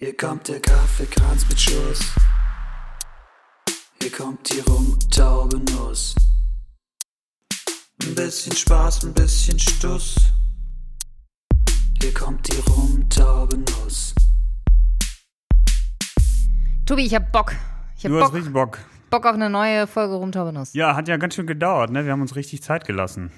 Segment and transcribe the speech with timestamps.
[0.00, 2.14] Hier kommt der Kaffeekranz mit Schuss.
[4.00, 6.14] Hier kommt die Rumtaubenuss.
[8.04, 10.14] Ein bisschen Spaß, ein bisschen Stuss.
[12.00, 14.14] Hier kommt die Rumtaubenuss.
[16.86, 17.56] Tobi, ich hab Bock.
[17.96, 18.78] Ich hab Du hast Bock, richtig Bock.
[19.10, 20.74] Bock auf eine neue Folge Rumtaubenuss.
[20.74, 22.04] Ja, hat ja ganz schön gedauert, ne?
[22.04, 23.32] Wir haben uns richtig Zeit gelassen.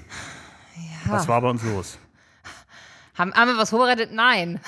[1.07, 1.13] Ja.
[1.13, 1.97] Was war bei uns los?
[3.15, 4.13] Haben, haben wir was vorbereitet?
[4.13, 4.61] Nein.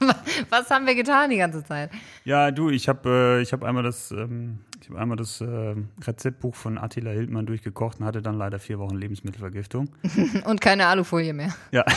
[0.50, 1.90] was haben wir getan die ganze Zeit?
[2.24, 5.74] Ja, du, ich habe äh, ich hab einmal das, ähm, ich hab einmal das äh,
[6.04, 9.90] Rezeptbuch von Attila Hildmann durchgekocht und hatte dann leider vier Wochen Lebensmittelvergiftung.
[10.44, 11.54] Und keine Alufolie mehr.
[11.72, 11.84] Ja.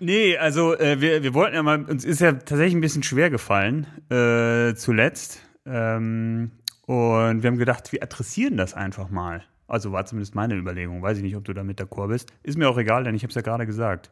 [0.00, 3.30] nee, also äh, wir, wir wollten ja mal, uns ist ja tatsächlich ein bisschen schwer
[3.30, 5.40] gefallen äh, zuletzt.
[5.66, 6.52] Ähm,
[6.86, 9.44] und wir haben gedacht, wir adressieren das einfach mal.
[9.68, 11.02] Also war zumindest meine Überlegung.
[11.02, 12.32] Weiß ich nicht, ob du damit d'accord bist.
[12.42, 14.10] Ist mir auch egal, denn ich habe es ja gerade gesagt.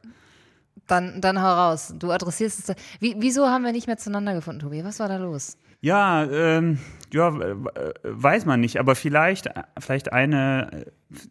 [0.86, 1.94] Dann, dann hau raus.
[1.98, 2.76] Du adressierst es.
[3.00, 4.84] Wie, wieso haben wir nicht mehr zueinander gefunden, Tobi?
[4.84, 5.56] Was war da los?
[5.80, 6.78] Ja, ähm,
[7.12, 7.54] ja, äh,
[8.02, 9.48] weiß man nicht, aber vielleicht,
[9.78, 10.86] vielleicht eine,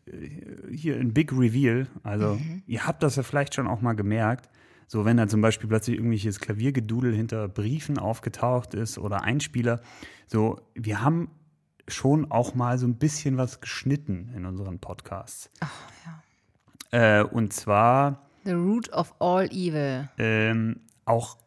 [0.07, 1.87] äh, hier ein Big Reveal.
[2.03, 4.49] Also, ihr habt das ja vielleicht schon auch mal gemerkt.
[4.87, 9.81] So, wenn da zum Beispiel plötzlich irgendwelches Klaviergedudel hinter Briefen aufgetaucht ist oder Einspieler.
[10.27, 11.29] So, wir haben
[11.87, 15.49] schon auch mal so ein bisschen was geschnitten in unseren Podcasts.
[15.59, 15.69] Ach,
[16.91, 17.19] ja.
[17.19, 20.09] Äh, und zwar The root of all evil.
[20.17, 21.37] ähm, auch,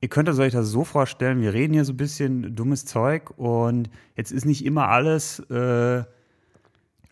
[0.00, 3.90] ihr könnt euch das so vorstellen, wir reden hier so ein bisschen dummes Zeug und
[4.16, 6.04] jetzt ist nicht immer alles äh,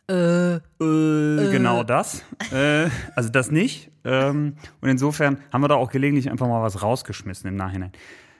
[0.09, 2.23] äh, genau das.
[2.53, 3.91] Äh, also das nicht.
[4.05, 7.93] Ähm, und insofern haben wir da auch gelegentlich einfach mal was rausgeschmissen im Nachhinein.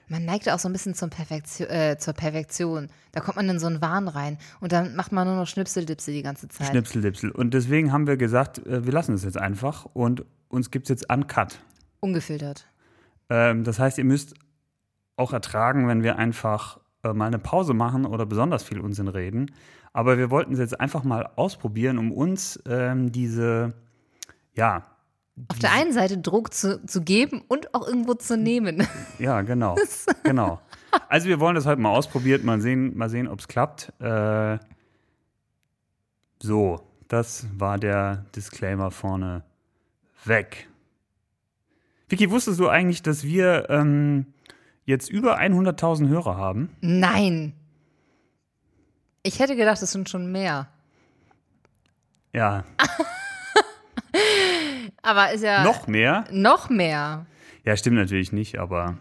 [0.09, 2.89] Man neigt auch so ein bisschen Perfektion, äh, zur Perfektion.
[3.11, 6.13] Da kommt man in so einen Wahn rein und dann macht man nur noch Schnipseldipsel
[6.13, 6.67] die ganze Zeit.
[6.67, 7.31] Schnipseldipsel.
[7.31, 10.89] Und deswegen haben wir gesagt, äh, wir lassen es jetzt einfach und uns gibt es
[10.89, 11.59] jetzt uncut.
[11.99, 12.67] Ungefiltert.
[13.29, 14.35] Ähm, das heißt, ihr müsst
[15.17, 19.51] auch ertragen, wenn wir einfach äh, mal eine Pause machen oder besonders viel Unsinn reden.
[19.93, 23.73] Aber wir wollten es jetzt einfach mal ausprobieren, um uns ähm, diese,
[24.53, 24.85] ja,
[25.49, 28.87] Auf der einen Seite Druck zu, zu geben und auch irgendwo zu nehmen.
[29.19, 29.75] ja, genau,
[30.23, 30.59] genau.
[31.09, 33.93] Also wir wollen das heute mal ausprobieren, mal sehen, mal sehen, ob es klappt.
[34.01, 34.57] Äh,
[36.41, 39.43] so, das war der Disclaimer vorne
[40.25, 40.67] weg.
[42.09, 44.27] Vicky, wusstest du eigentlich, dass wir ähm,
[44.85, 46.75] jetzt über 100.000 Hörer haben?
[46.81, 47.53] Nein.
[49.23, 50.69] Ich hätte gedacht, es sind schon mehr.
[52.33, 52.63] Ja,
[55.07, 56.25] Aber ist ja noch mehr.
[56.31, 57.25] noch mehr.
[57.63, 58.97] Ja, stimmt natürlich nicht, aber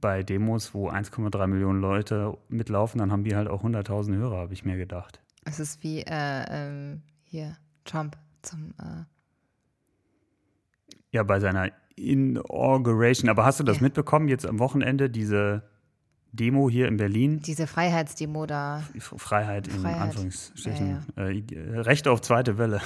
[0.00, 4.52] bei Demos, wo 1,3 Millionen Leute mitlaufen, dann haben die halt auch 100.000 Hörer, habe
[4.52, 5.22] ich mir gedacht.
[5.46, 9.04] Es ist wie äh, ähm, hier Trump zum äh,
[11.10, 13.30] Ja, bei seiner Inauguration.
[13.30, 13.82] Aber hast du das Ja.
[13.84, 15.62] mitbekommen, jetzt am Wochenende, diese
[16.32, 17.40] Demo hier in Berlin?
[17.40, 18.82] diese Freiheitsdemo da.
[18.98, 20.00] Freiheit in Freiheit.
[20.02, 21.06] Anführungsstrichen.
[21.16, 22.80] Äh, äh, Recht auf zweite Welle.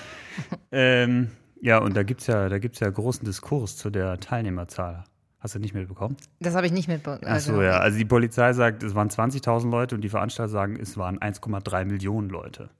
[0.72, 1.30] ähm,
[1.60, 5.04] ja, und da gibt es ja, da gibt's ja großen Diskurs zu der Teilnehmerzahl.
[5.38, 6.16] Hast du nicht mitbekommen?
[6.40, 7.22] Das habe ich nicht mitbekommen.
[7.24, 7.78] Ach so, ja.
[7.78, 11.84] Also die Polizei sagt, es waren 20.000 Leute und die Veranstalter sagen, es waren 1,3
[11.84, 12.70] Millionen Leute.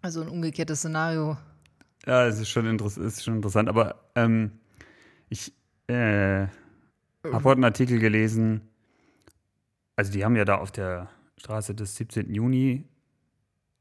[0.00, 1.36] Also ein umgekehrtes Szenario.
[2.06, 3.68] Ja, es ist schon, ist schon interessant.
[3.68, 4.52] Aber ähm,
[5.28, 5.52] ich
[5.86, 6.46] äh,
[7.24, 8.62] habe heute einen Artikel gelesen.
[9.96, 12.32] Also die haben ja da auf der Straße des 17.
[12.32, 12.88] Juni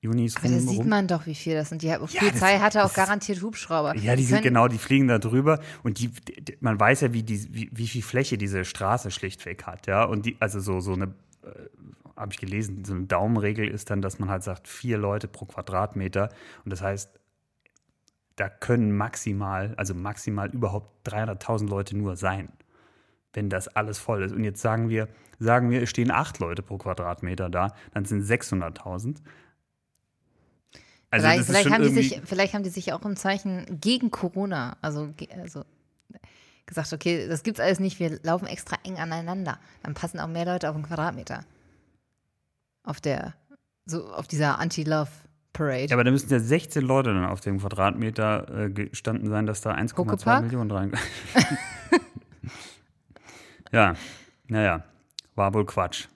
[0.03, 0.89] Junis Aber da rum, sieht rum.
[0.89, 1.84] man doch, wie viel das sind.
[1.84, 3.95] Die Ja, Polizei das- hatte auch garantiert Hubschrauber.
[3.97, 7.13] Ja, die sind können- genau, die fliegen da drüber und die, die man weiß ja,
[7.13, 10.03] wie, die, wie, wie viel Fläche diese Straße schlichtweg hat, ja.
[10.03, 11.13] Und die, also so, so eine,
[11.44, 11.50] äh,
[12.17, 15.45] habe ich gelesen, so eine Daumenregel ist dann, dass man halt sagt, vier Leute pro
[15.45, 16.29] Quadratmeter.
[16.66, 17.11] Und das heißt,
[18.38, 22.50] da können maximal, also maximal überhaupt 300.000 Leute nur sein,
[23.34, 24.34] wenn das alles voll ist.
[24.34, 25.07] Und jetzt sagen wir,
[25.38, 29.17] sagen wir, es stehen acht Leute pro Quadratmeter da, dann sind 600.000.
[31.11, 34.78] Also vielleicht, vielleicht, haben die sich, vielleicht haben die sich auch im Zeichen gegen Corona,
[34.81, 35.66] also, also
[36.66, 39.59] gesagt, okay, das gibt's alles nicht, wir laufen extra eng aneinander.
[39.84, 41.43] Dann passen auch mehr Leute auf einen Quadratmeter.
[42.84, 43.34] Auf der,
[43.85, 45.87] so auf dieser Anti-Love-Parade.
[45.90, 49.59] Ja, aber da müssten ja 16 Leute dann auf dem Quadratmeter äh, gestanden sein, dass
[49.59, 50.43] da 1,2 Huckepack?
[50.43, 50.91] Millionen rein.
[53.73, 53.96] ja,
[54.47, 54.85] naja,
[55.35, 56.07] war wohl Quatsch.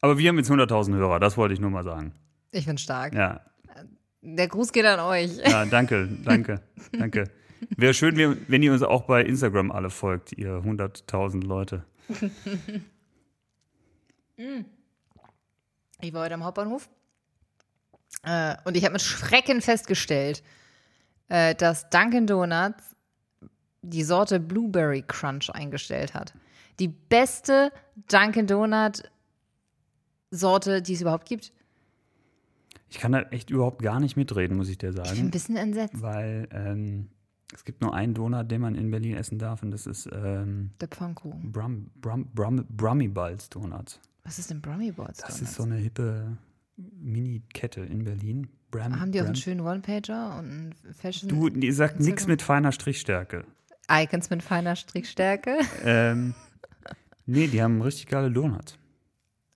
[0.00, 2.12] Aber wir haben jetzt 100.000 Hörer, das wollte ich nur mal sagen.
[2.50, 3.14] ich bin stark.
[3.14, 3.42] Ja,
[4.22, 5.36] Der Gruß geht an euch.
[5.38, 7.24] ja danke, danke, danke.
[7.76, 8.16] Wäre schön,
[8.48, 11.84] wenn- ihr uns auch bei Instagram alle folgt, ihr 100.000 Leute.
[16.00, 16.88] Ich war heute am Hauptbahnhof
[18.24, 20.42] äh, und ich habe mit Schrecken festgestellt,
[21.28, 22.96] äh, dass Dunkin' Donuts
[23.82, 26.34] die Sorte Blueberry Crunch eingestellt hat.
[26.80, 27.70] Die beste
[28.10, 29.02] Dunkin' Donut
[30.30, 31.52] Sorte, die es überhaupt gibt.
[32.92, 35.30] Ich kann da echt überhaupt gar nicht mitreden, muss ich dir Ich bin ein sagen.
[35.30, 36.02] bisschen entsetzt.
[36.02, 37.08] Weil ähm,
[37.54, 40.72] es gibt nur einen Donut, den man in Berlin essen darf und das ist ähm,
[40.78, 41.52] Der Pfannkuchen.
[41.52, 43.98] Brum, Brum, Brum, Brummy Balls Donuts.
[44.24, 45.40] Was ist denn Brummy Balls Das Donuts?
[45.40, 46.36] ist so eine hippe
[46.76, 48.48] Mini-Kette in Berlin.
[48.70, 49.28] Bram, Haben die auch Bram.
[49.28, 53.44] einen schönen One-Pager und einen Fashion Du, die sagt nichts mit feiner Strichstärke.
[53.90, 55.56] Icons mit feiner Strickstärke?
[55.84, 56.34] Ähm,
[57.24, 58.76] nee, die haben richtig geile Donuts.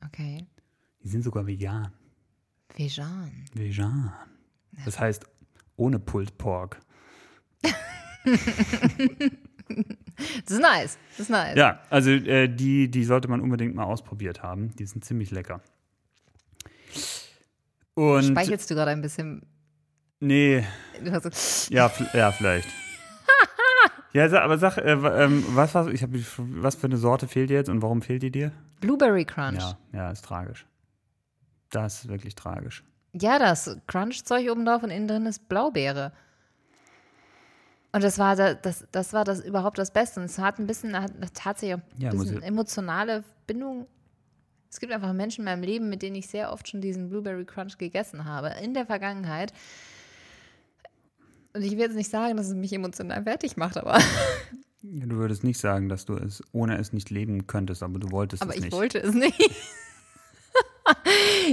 [0.05, 0.47] Okay.
[1.03, 1.93] Die sind sogar vegan.
[2.76, 3.44] Vegan.
[3.55, 4.12] Vegan.
[4.84, 5.25] Das heißt,
[5.76, 6.81] ohne Pulled Pork.
[10.44, 10.99] Das ist nice.
[11.11, 11.56] Das ist nice.
[11.56, 14.75] Ja, also äh, die, die sollte man unbedingt mal ausprobiert haben.
[14.76, 15.61] Die sind ziemlich lecker.
[17.94, 19.43] Und Speichelst du gerade ein bisschen?
[20.20, 20.64] nee,
[21.05, 22.69] ja, ja vielleicht.
[24.12, 27.55] ja, aber sag, äh, ähm, was, was, ich hab, was für eine Sorte fehlt dir
[27.55, 28.52] jetzt und warum fehlt die dir?
[28.81, 29.58] Blueberry Crunch.
[29.58, 30.67] Ja, ja, ist tragisch.
[31.76, 32.82] Das ist wirklich tragisch.
[33.12, 36.12] Ja, das Crunch-Zeug oben drauf und innen drin ist Blaubeere.
[37.93, 40.20] Und das war da- das, das war das überhaupt das Beste.
[40.20, 43.87] Und es hat ein bisschen, hat tatsächlich ein Ja, bisschen ich- emotionale Bindung.
[44.70, 47.44] Es gibt einfach Menschen in meinem Leben, mit denen ich sehr oft schon diesen Blueberry
[47.44, 48.52] Crunch gegessen habe.
[48.62, 49.52] In der Vergangenheit.
[51.55, 53.99] Und ich will jetzt nicht sagen, dass es mich emotional fertig macht, aber,
[54.82, 58.11] Ja, Du würdest nicht sagen, dass du es ohne es nicht leben könntest, aber du
[58.11, 58.73] wolltest aber es ich nicht.
[58.73, 59.38] wollte es nicht.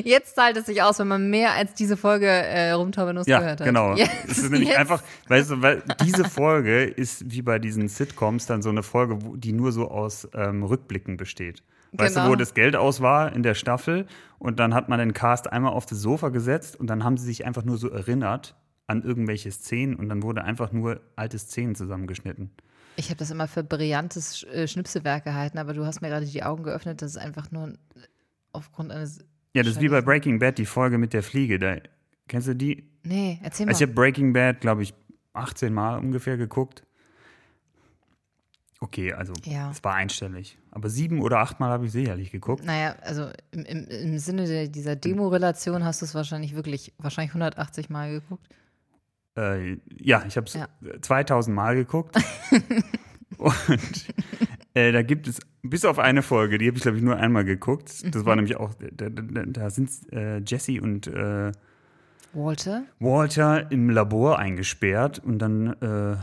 [0.04, 3.60] Jetzt zahlt es sich aus, wenn man mehr als diese Folge äh, Rumtaubenus Ja, gehört
[3.62, 3.68] hat.
[3.68, 3.95] genau.
[3.95, 4.80] Jetzt, es ist nämlich jetzt.
[4.80, 9.22] einfach, weißt du, weil diese Folge ist wie bei diesen Sitcoms dann so eine Folge,
[9.24, 11.63] wo, die nur so aus ähm, Rückblicken besteht.
[11.92, 12.28] Weißt Genau.
[12.28, 14.07] du, wo das Geld aus war in der Staffel
[14.40, 17.25] und dann hat man den Cast einmal auf das Sofa gesetzt und dann haben sie
[17.25, 18.56] sich einfach nur so erinnert
[18.88, 22.50] an irgendwelche Szenen und dann wurde einfach nur alte Szenen zusammengeschnitten.
[22.96, 26.44] Ich habe das immer für brillantes äh, Schnipselwerk gehalten, aber du hast mir gerade die
[26.44, 27.01] Augen geöffnet.
[27.01, 27.74] Das ist einfach nur
[28.51, 29.24] aufgrund eines.
[29.54, 31.60] Ja, das ist wie bei Breaking Bad, die Folge mit der Fliege.
[31.60, 31.78] Da,
[32.28, 32.90] kennst du die?
[33.04, 33.72] Nee, erzähl mal.
[33.72, 34.94] Also ich habe Breaking Bad, glaube ich,
[35.34, 36.84] 18 Mal ungefähr geguckt.
[38.80, 39.72] Okay, also Ja.
[39.72, 40.58] es war einstellig.
[40.72, 42.66] Aber sieben oder acht Mal habe ich sicherlich geguckt.
[42.66, 47.32] naja, also im, im, im Sinne der, dieser Demo-Relation hast du es wahrscheinlich wirklich, wahrscheinlich
[47.32, 48.48] 180 Mal geguckt.
[49.38, 50.68] Äh, ja, ich habe es Ja.
[51.02, 52.16] 2000 Mal geguckt.
[53.38, 53.54] Und
[54.74, 57.46] äh, da gibt es, bis auf eine Folge, die habe ich, glaube ich, nur einmal
[57.46, 57.90] geguckt.
[57.90, 58.25] Das Mhm.
[58.25, 61.52] war nämlich auch, da, da, da sind äh, Jesse und äh,
[62.34, 62.84] Walter?
[63.00, 66.18] Walter im Labor eingesperrt und dann äh,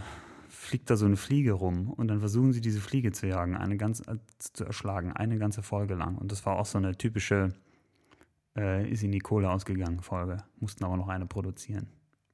[0.48, 3.76] fliegt da so eine Fliege rum und dann versuchen sie diese Fliege zu jagen, eine
[3.76, 6.16] ganz äh, zu erschlagen, eine ganze Folge lang.
[6.16, 7.54] Und das war auch so eine typische
[8.56, 10.38] äh, ist in die Kohle ausgegangen Folge.
[10.58, 11.86] Mussten aber noch eine produzieren.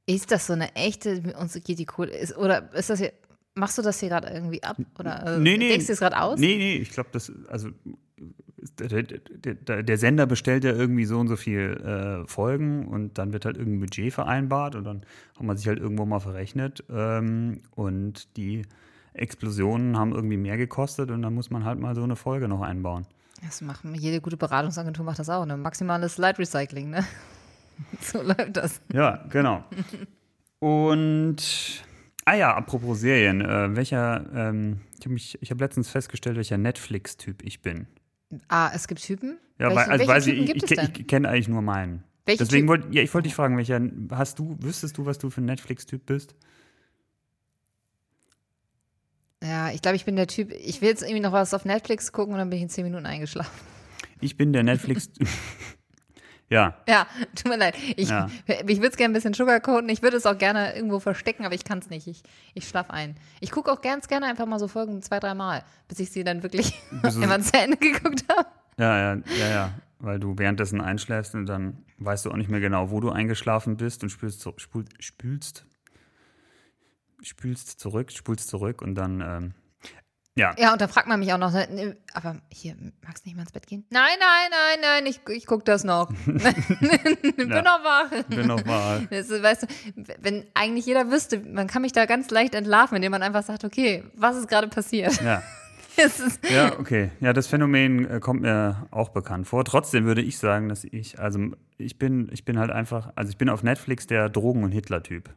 [0.06, 3.12] Ist das so eine echte, uns geht die Kohle, ist, oder ist das hier,
[3.56, 4.76] machst du das hier gerade irgendwie ab?
[4.98, 6.38] Oder äh, denkst du es gerade aus?
[6.38, 7.70] Nee, nee, ich glaube, das, also
[8.78, 11.72] der, der, der, der Sender bestellt ja irgendwie so und so viel
[12.24, 15.02] äh, Folgen und dann wird halt irgendein Budget vereinbart und dann
[15.36, 18.62] hat man sich halt irgendwo mal verrechnet ähm, und die
[19.14, 22.60] Explosionen haben irgendwie mehr gekostet und dann muss man halt mal so eine Folge noch
[22.60, 23.06] einbauen.
[23.44, 25.56] Das machen jede gute Beratungsagentur macht das auch, ne?
[25.56, 27.04] Maximales Slide Recycling, ne?
[28.00, 28.80] So läuft das.
[28.90, 29.62] Ja, genau.
[30.60, 31.36] Und
[32.26, 37.62] ah ja, apropos Serien, äh, welcher, ähm, ich habe habe letztens festgestellt, welcher Netflix-Typ ich
[37.62, 37.86] bin.
[38.48, 39.38] Ah, es gibt Typen?
[39.58, 42.02] Ja, welche weil, also weiß ich, Typen ich, gibt ich, ich kenne eigentlich nur meinen.
[42.26, 43.80] Welche Deswegen wollte ja, ich wollte dich fragen, welcher
[44.10, 46.34] hast du, wüsstest du, was du für ein Netflix-Typ bist?
[49.42, 52.10] Ja, ich glaube, ich bin der Typ, ich will jetzt irgendwie noch was auf Netflix
[52.10, 53.52] gucken und dann bin ich in zehn Minuten eingeschlafen.
[54.20, 55.10] Ich bin der Netflix.
[56.48, 57.74] ja, Ja, tut mir leid.
[57.96, 58.28] Ich, Ja.
[58.46, 59.88] ich würde es gerne ein bisschen sugarcoaten.
[59.88, 62.06] Ich würde es auch gerne irgendwo verstecken, aber ich kann es nicht.
[62.06, 62.22] Ich,
[62.54, 63.16] ich schlafe ein.
[63.40, 66.22] Ich gucke auch ganz gerne einfach mal so Folgen zwei, drei Mal, bis ich sie
[66.24, 66.72] dann wirklich
[67.02, 68.46] immer zu Ende geguckt habe.
[68.78, 69.70] ja, ja, ja, ja.
[69.98, 73.76] Weil du währenddessen einschläfst und dann weißt du auch nicht mehr genau, wo du eingeschlafen
[73.78, 75.64] bist und spülst, spul, spülst,
[77.22, 79.54] spülst zurück, spulst zurück und dann, ähm,
[80.36, 80.54] ja.
[80.58, 83.42] Ja, und dann fragt man mich auch noch, ne, aber hier, magst du nicht mal
[83.42, 83.84] ins Bett gehen?
[83.90, 86.08] Nein, nein, nein, nein, ich, ich gucke das noch.
[86.26, 87.62] bin Ja.
[87.62, 88.10] noch wach.
[88.28, 89.06] Bin nochmal.
[89.10, 89.66] Das ist, weißt du,
[90.20, 93.64] wenn eigentlich jeder wüsste, man kann mich da ganz leicht entlarven, indem man einfach sagt,
[93.64, 95.20] okay, was ist gerade passiert?
[95.22, 95.42] Ja.
[96.52, 97.10] Ja, okay.
[97.20, 99.64] Ja, das Phänomen äh, kommt mir auch bekannt vor.
[99.64, 101.38] Trotzdem würde ich sagen, dass ich, also
[101.78, 105.30] ich bin, ich bin halt einfach, also ich bin auf Netflix der Drogen- und Hitler-Typ.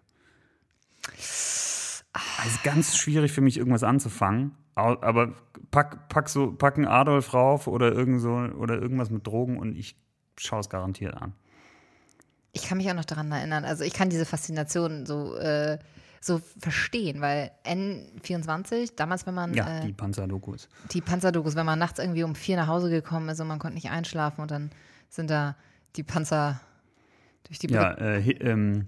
[2.43, 4.55] Also ganz schwierig für mich, irgendwas anzufangen.
[4.75, 5.33] Aber
[5.71, 9.95] pack, pack so, packen Adolf rauf oder irgend so oder irgendwas mit Drogen und ich
[10.37, 11.33] schaue es garantiert an.
[12.53, 13.65] ich kann mich auch noch daran erinnern.
[13.65, 15.77] Also ich kann diese Faszination so, äh,
[16.21, 20.69] so verstehen, weil N24, damals, wenn man Ja, äh, die Panzerdokus.
[20.91, 23.75] die Panzerdokus, wenn man nachts irgendwie um vier nach Hause gekommen ist und man konnte
[23.75, 24.71] nicht einschlafen und dann
[25.09, 25.55] sind da
[25.95, 26.61] die Panzer
[27.43, 28.05] durch die Ja, Brücke.
[28.05, 28.87] äh, ähm,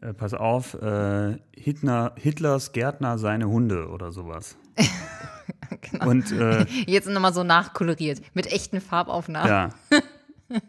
[0.00, 4.56] äh, pass auf, äh, Hitler, Hitlers Gärtner seine Hunde oder sowas.
[5.80, 6.08] genau.
[6.08, 9.48] Und äh, Jetzt nochmal so nachkoloriert mit echten Farbaufnahmen.
[9.48, 9.70] ja.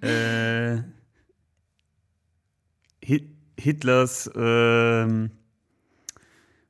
[0.08, 0.82] äh,
[3.04, 5.32] Hi- Hitlers, ähm,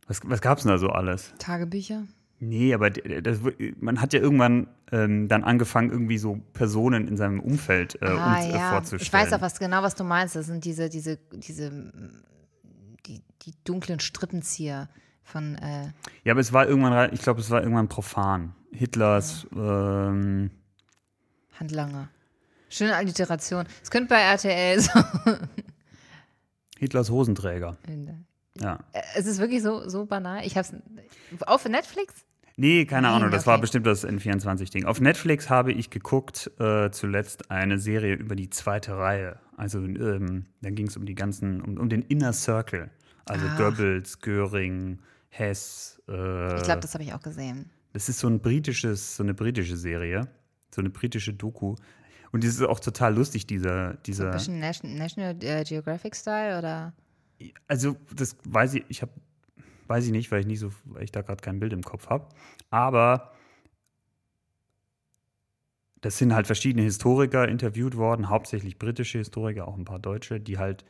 [0.07, 1.33] was, was gab's denn da so alles?
[1.39, 2.03] Tagebücher.
[2.39, 3.39] Nee, aber das,
[3.79, 8.35] man hat ja irgendwann ähm, dann angefangen, irgendwie so Personen in seinem Umfeld äh, ah,
[8.35, 8.71] uns, äh, ja.
[8.71, 9.01] vorzustellen.
[9.03, 10.35] Ich weiß auch was genau, was du meinst.
[10.35, 11.91] Das sind diese, diese, diese,
[13.05, 14.89] die, die dunklen Strippenzieher
[15.23, 15.91] von, äh,
[16.23, 18.55] Ja, aber es war irgendwann, ich glaube, es war irgendwann profan.
[18.71, 20.51] Hitlers, ähm,
[21.59, 22.09] Handlanger.
[22.69, 23.65] Schöne Alliteration.
[23.83, 24.91] Es könnte bei RTL so.
[26.79, 27.77] Hitlers Hosenträger.
[28.59, 28.79] Ja.
[29.15, 30.45] Es ist wirklich so, so banal.
[30.45, 30.73] Ich hab's.
[31.45, 32.25] Auch für Netflix?
[32.57, 33.61] Nee, keine Nein, Ahnung, das war okay.
[33.61, 34.85] bestimmt das N24-Ding.
[34.85, 39.39] Auf Netflix habe ich geguckt, äh, zuletzt eine Serie über die zweite Reihe.
[39.57, 42.89] Also, ähm, dann ging es um die ganzen, um, um den Inner Circle.
[43.25, 43.57] Also Ach.
[43.57, 46.01] Goebbels, Göring, Hess.
[46.09, 47.69] Äh, Ich glaube, das habe ich auch gesehen.
[47.93, 50.27] Das ist so ein britisches, so eine britische Serie,
[50.73, 51.75] so eine britische Doku.
[52.31, 54.31] Und die ist auch total lustig, dieser, Ein dieser.
[54.31, 56.93] bisschen Nation, National äh, Geographic-Style oder?
[57.67, 59.11] Also, das weiß ich, ich habe,
[59.91, 62.07] weiß ich nicht, weil ich nicht so, weil ich da gerade kein Bild im Kopf
[62.07, 62.27] habe.
[62.69, 63.33] Aber
[65.99, 70.57] das sind halt verschiedene Historiker interviewt worden, hauptsächlich britische Historiker, auch ein paar Deutsche, die
[70.57, 70.85] halt,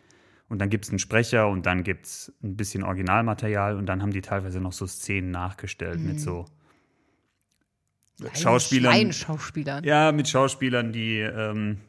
[0.47, 4.01] und dann gibt es einen Sprecher und dann gibt es ein bisschen Originalmaterial und dann
[4.01, 6.45] haben die teilweise noch so Szenen nachgestellt mit so
[8.33, 8.93] Schauspielern.
[8.93, 9.83] Laienschauspielern.
[9.83, 11.81] Ja, mit Schauspielern, die, ähm,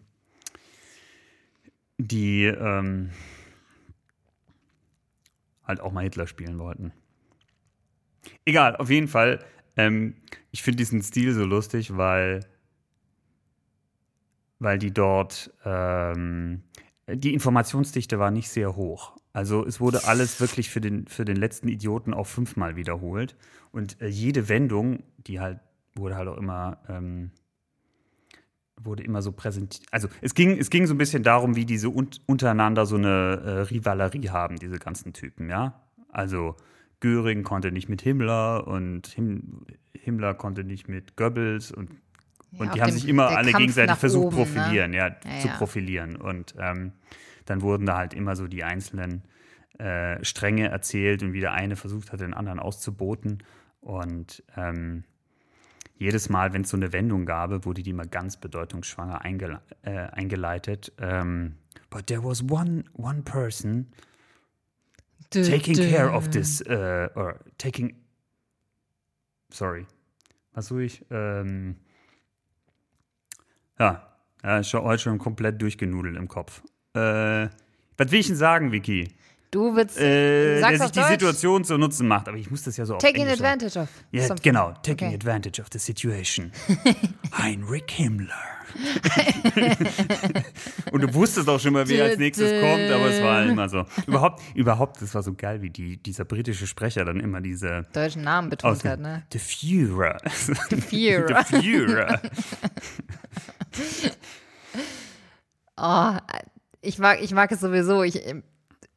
[1.98, 3.10] die ähm,
[5.64, 6.92] halt auch mal Hitler spielen wollten.
[8.44, 9.38] Egal, auf jeden Fall.
[9.76, 10.14] Ähm,
[10.50, 12.40] ich finde diesen Stil so lustig, weil,
[14.58, 16.62] weil die dort ähm,
[17.08, 19.16] die Informationsdichte war nicht sehr hoch.
[19.32, 23.36] Also es wurde alles wirklich für den, für den letzten Idioten auch fünfmal wiederholt.
[23.70, 25.58] Und äh, jede Wendung, die halt,
[25.94, 27.30] wurde halt auch immer, ähm,
[28.76, 29.86] wurde immer so präsentiert.
[29.90, 33.42] Also es ging, es ging so ein bisschen darum, wie diese un untereinander so eine
[33.44, 35.82] äh, Rivalerie haben, diese ganzen Typen, ja.
[36.08, 36.56] Also
[37.02, 41.90] Göring konnte nicht mit Himmler und Him Himmler konnte nicht mit Goebbels und
[42.58, 44.44] und auf die haben dem- sich immer alle Kampf gegenseitig versucht, oben, ne?
[44.44, 45.56] profilieren, ja, Ja, zu ja.
[45.56, 46.16] profilieren.
[46.16, 46.92] Und ähm,
[47.46, 49.22] dann wurden da halt immer so die einzelnen
[49.78, 53.42] äh, Stränge erzählt und wie der eine versucht hat, den anderen auszuboten.
[53.80, 55.04] Und ähm,
[55.96, 59.90] jedes Mal, wenn es so eine Wendung gab, wurde die immer ganz bedeutungsschwanger eingele äh,
[60.08, 60.92] eingeleitet.
[61.00, 61.54] Ähm,
[61.88, 63.86] But there was one, one person
[65.34, 65.90] Dö, taking dö.
[65.90, 67.94] care of this, uh, or taking,
[69.50, 69.86] sorry,
[70.54, 71.04] was suche ich?
[71.10, 71.76] Ähm,
[73.78, 74.06] ja,
[74.42, 76.62] ja, ist schon, heute schon komplett durchgenudelt im Kopf.
[76.94, 77.48] Äh,
[77.96, 79.08] was will ich denn sagen, Vicky?
[79.52, 79.98] Du willst.
[79.98, 81.08] Äh, der auf sich die Deutsch.
[81.10, 83.52] Situation zu Nutzen macht, aber ich muss das ja so auf Taking Englisch sagen.
[83.60, 83.88] advantage of.
[84.10, 84.42] Ja, something.
[84.42, 85.14] genau, taking Okay.
[85.14, 86.50] advantage of the situation.
[87.38, 88.32] Heinrich Himmler.
[90.92, 93.84] Und du wusstest auch schon mal, wer als nächstes kommt, aber es war immer so.
[94.06, 98.22] Überhaupt, überhaupt, das war so geil, wie die, dieser britische Sprecher dann immer diese Deutschen
[98.22, 99.24] Namen betont hat, ne?
[99.30, 100.16] The Führer.
[100.30, 101.44] Führer.
[101.44, 102.22] The Führer.
[105.76, 106.12] Oh,
[106.82, 108.02] ich mag, ich mag es sowieso.
[108.02, 108.20] Ich,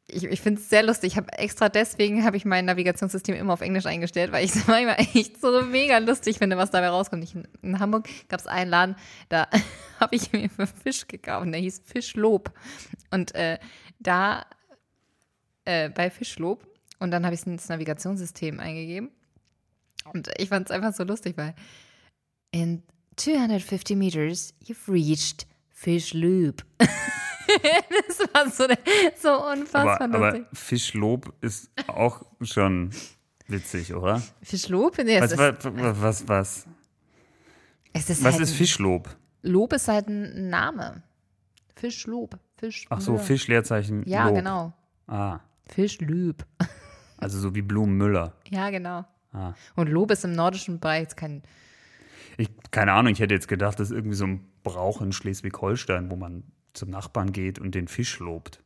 [0.08, 1.12] ich, ich finde es sehr lustig.
[1.12, 4.66] Ich habe extra deswegen habe ich mein Navigationssystem immer auf Englisch eingestellt, weil ich es
[4.66, 7.24] manchmal echt so mega lustig finde, was dabei rauskommt.
[7.24, 8.96] Ich, in Hamburg gab es einen Laden,
[9.28, 9.48] da
[10.00, 12.52] habe ich mir einen Fisch gekauft, der hieß Fischlob.
[13.10, 13.58] Und äh,
[13.98, 14.46] da
[15.64, 16.66] äh, bei Fischlob
[16.98, 19.10] und dann habe ich es ins Navigationssystem eingegeben.
[20.12, 21.54] Und ich fand es einfach so lustig, weil
[22.52, 22.84] in
[23.16, 26.64] 250 meters you've reached Fish Loop.
[28.08, 28.64] das war so,
[29.20, 30.46] so unfassbar Aber, aber.
[30.52, 32.90] Fischlob ist auch schon
[33.48, 34.22] witzig, oder?
[34.42, 34.98] Fischlob?
[34.98, 35.56] Nee, Was, was,
[36.00, 36.66] was, was,
[37.94, 39.08] ist was halt ist Fischlob?
[39.42, 41.02] Lob ist halt ein Name.
[41.76, 42.38] Fischlob.
[42.56, 42.86] Fisch.
[42.88, 44.36] Ach so, Fisch, Leerzeichen, Ja, Lob.
[44.36, 44.72] genau.
[45.06, 46.44] Ah, Fischlob.
[47.18, 48.32] also so wie Blumenmüller.
[48.50, 49.04] Ja, genau.
[49.32, 49.52] Ah.
[49.74, 51.42] Und Lob ist im nordischen Bereich jetzt kein.
[52.38, 56.10] Ich, keine Ahnung, ich hätte jetzt gedacht, das ist irgendwie so ein Brauch in Schleswig-Holstein,
[56.10, 56.44] wo man
[56.76, 58.62] zum Nachbarn geht und den Fisch lobt.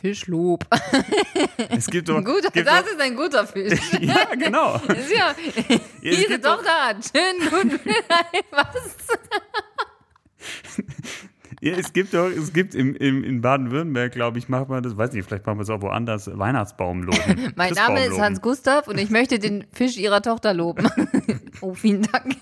[0.00, 0.64] Fischlob.
[1.70, 3.80] es gibt doch, guter, gibt das doch ist ein guter Fisch.
[4.00, 4.80] ja, genau.
[5.14, 5.34] Ja,
[6.02, 7.80] es diese Tochter hat schönen guten
[8.52, 8.96] Was?
[11.60, 14.96] Ja, es gibt doch, es gibt im, im, in Baden-Württemberg, glaube ich, macht man das,
[14.96, 17.52] weiß nicht, vielleicht machen wir es auch woanders, Weihnachtsbaum loben.
[17.56, 20.88] Mein Name ist Hans Gustav und ich möchte den Fisch Ihrer Tochter loben.
[21.60, 22.36] oh, vielen Dank.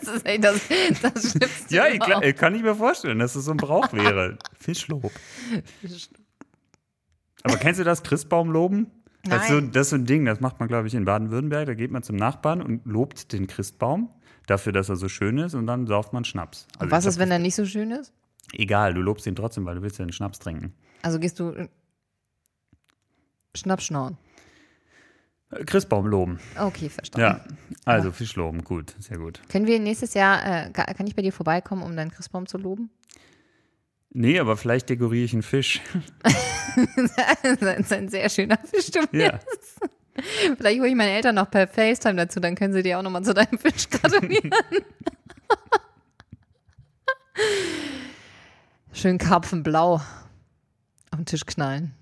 [0.00, 0.60] Das ist echt das,
[1.02, 1.74] das Schlimmste.
[1.74, 4.38] Ja, ich, klar, kann ich mir vorstellen, dass das so ein Brauch wäre.
[4.58, 5.10] Fischlob.
[7.42, 8.90] Aber kennst du das, Christbaum loben?
[9.24, 11.66] Das ist, so, das ist so ein Ding, das macht man, glaube ich, in Baden-Württemberg.
[11.66, 14.10] Da geht man zum Nachbarn und lobt den Christbaum
[14.46, 16.66] dafür, dass er so schön ist und dann sauft man Schnaps.
[16.74, 18.12] Also Und was ist, wenn er nicht so schön ist?
[18.52, 20.74] Egal, du lobst ihn trotzdem, weil du willst ja den Schnaps trinken.
[21.02, 21.68] Also gehst du äh,
[23.56, 24.18] Schnaps schnorren.
[25.66, 26.38] Christbaum loben.
[26.58, 27.20] Okay, verstanden.
[27.26, 27.44] Ja,
[27.84, 29.40] also Fisch loben, gut, sehr gut.
[29.48, 32.58] Können wir nächstes Jahr, äh, ka- kann ich bei dir vorbeikommen, um deinen Christbaum zu
[32.58, 32.90] loben?
[34.10, 35.80] Nee, aber vielleicht dekoriere ich einen Fisch.
[37.42, 39.38] das ist ein sehr schöner Fisch, du Ja.
[40.56, 43.24] Vielleicht hole ich meine Eltern noch per FaceTime dazu, dann können sie dir auch nochmal
[43.24, 44.50] zu deinem Fisch gratulieren.
[48.92, 50.04] Schön Karpfenblau auf
[51.16, 51.92] den Tisch knallen.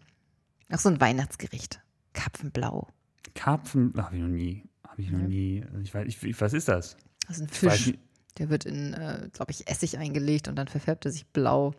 [0.71, 1.80] Ach, so ein Weihnachtsgericht.
[2.12, 2.88] Karpfenblau.
[3.35, 4.64] Karpfen, habe ich noch nie.
[4.87, 5.64] Habe ich noch nie.
[5.83, 6.97] Ich weiß, ich, was ist das?
[7.26, 7.95] Das ist ein Fisch.
[8.38, 11.75] Der wird in, äh, glaube ich, Essig eingelegt und dann verfärbt er sich blau.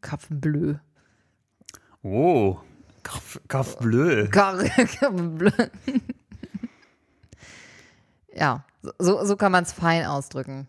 [0.00, 0.74] Karpfenbleu.
[2.02, 2.58] Oh,
[3.02, 4.28] Karpf, Karpfbleu.
[8.34, 8.64] Ja,
[9.00, 10.68] so, so kann man es fein ausdrücken.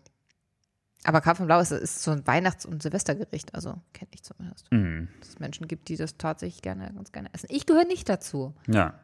[1.04, 4.70] Aber Karpfenblau ist, ist so ein Weihnachts- und Silvestergericht, also kenne ich zumindest.
[4.72, 5.08] Mhm.
[5.20, 7.46] Dass es Menschen gibt, die das tatsächlich gerne, ganz gerne essen.
[7.48, 8.54] Ich gehöre nicht dazu.
[8.66, 8.98] Ja,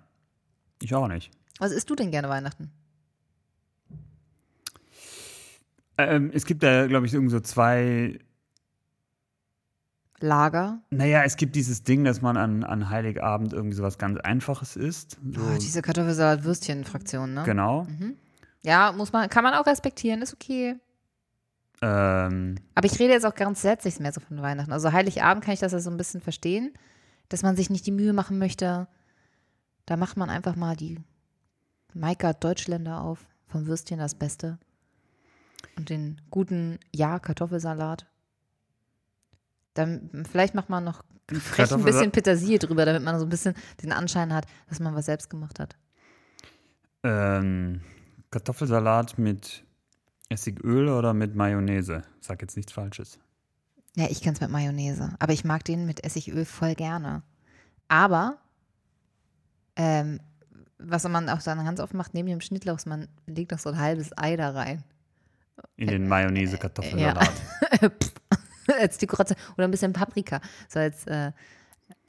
[0.80, 1.30] ich auch nicht.
[1.58, 2.70] Was isst du denn gerne Weihnachten?
[5.98, 8.18] Ähm, es gibt da, glaube ich, irgend so zwei.
[10.18, 10.80] Lager?
[10.88, 15.18] Naja, es gibt dieses Ding, dass man an, an Heiligabend irgendwie sowas ganz Einfaches isst.
[15.34, 17.42] So, Oh, diese Kartoffelsalat-Würstchen-Fraktion, ne?
[17.44, 17.86] genau.
[18.62, 20.76] Ja, muss man, kann man auch respektieren, ist okay.
[21.82, 24.72] Ähm, Aber ich rede jetzt auch ganz grundsätzlich mehr so von Weihnachten.
[24.72, 26.72] Also Heiligabend kann ich das ja so ein bisschen verstehen,
[27.28, 28.88] dass man sich nicht die Mühe machen möchte.
[29.86, 30.98] Da macht man einfach mal die
[31.94, 34.58] Maika Deutschländer auf, vom Würstchen das Beste.
[35.76, 38.06] Und den guten Ja-Kartoffelsalat.
[39.74, 43.54] Dann vielleicht macht man noch frech ein bisschen Petersilie drüber, damit man so ein bisschen
[43.82, 45.76] den Anschein hat, dass man was selbst gemacht hat.
[47.02, 47.80] ähm,
[48.30, 49.64] Kartoffelsalat mit
[50.28, 52.02] Essigöl oder mit Mayonnaise?
[52.20, 53.18] Sag jetzt nichts Falsches.
[53.94, 55.14] Ja, ich kenn's mit Mayonnaise.
[55.18, 57.22] Aber ich mag den mit Essigöl voll gerne.
[57.88, 58.38] Aber,
[59.76, 60.20] ähm,
[60.78, 63.78] was man auch dann ganz oft macht, neben dem Schnittlauch, man legt noch so ein
[63.78, 64.82] halbes Ei da rein.
[65.76, 67.32] In den Mayonnaise-Kartoffelsalat.
[68.80, 69.38] als Dekoration.
[69.56, 70.40] Oder ein bisschen Paprika.
[70.68, 71.32] So als, äh,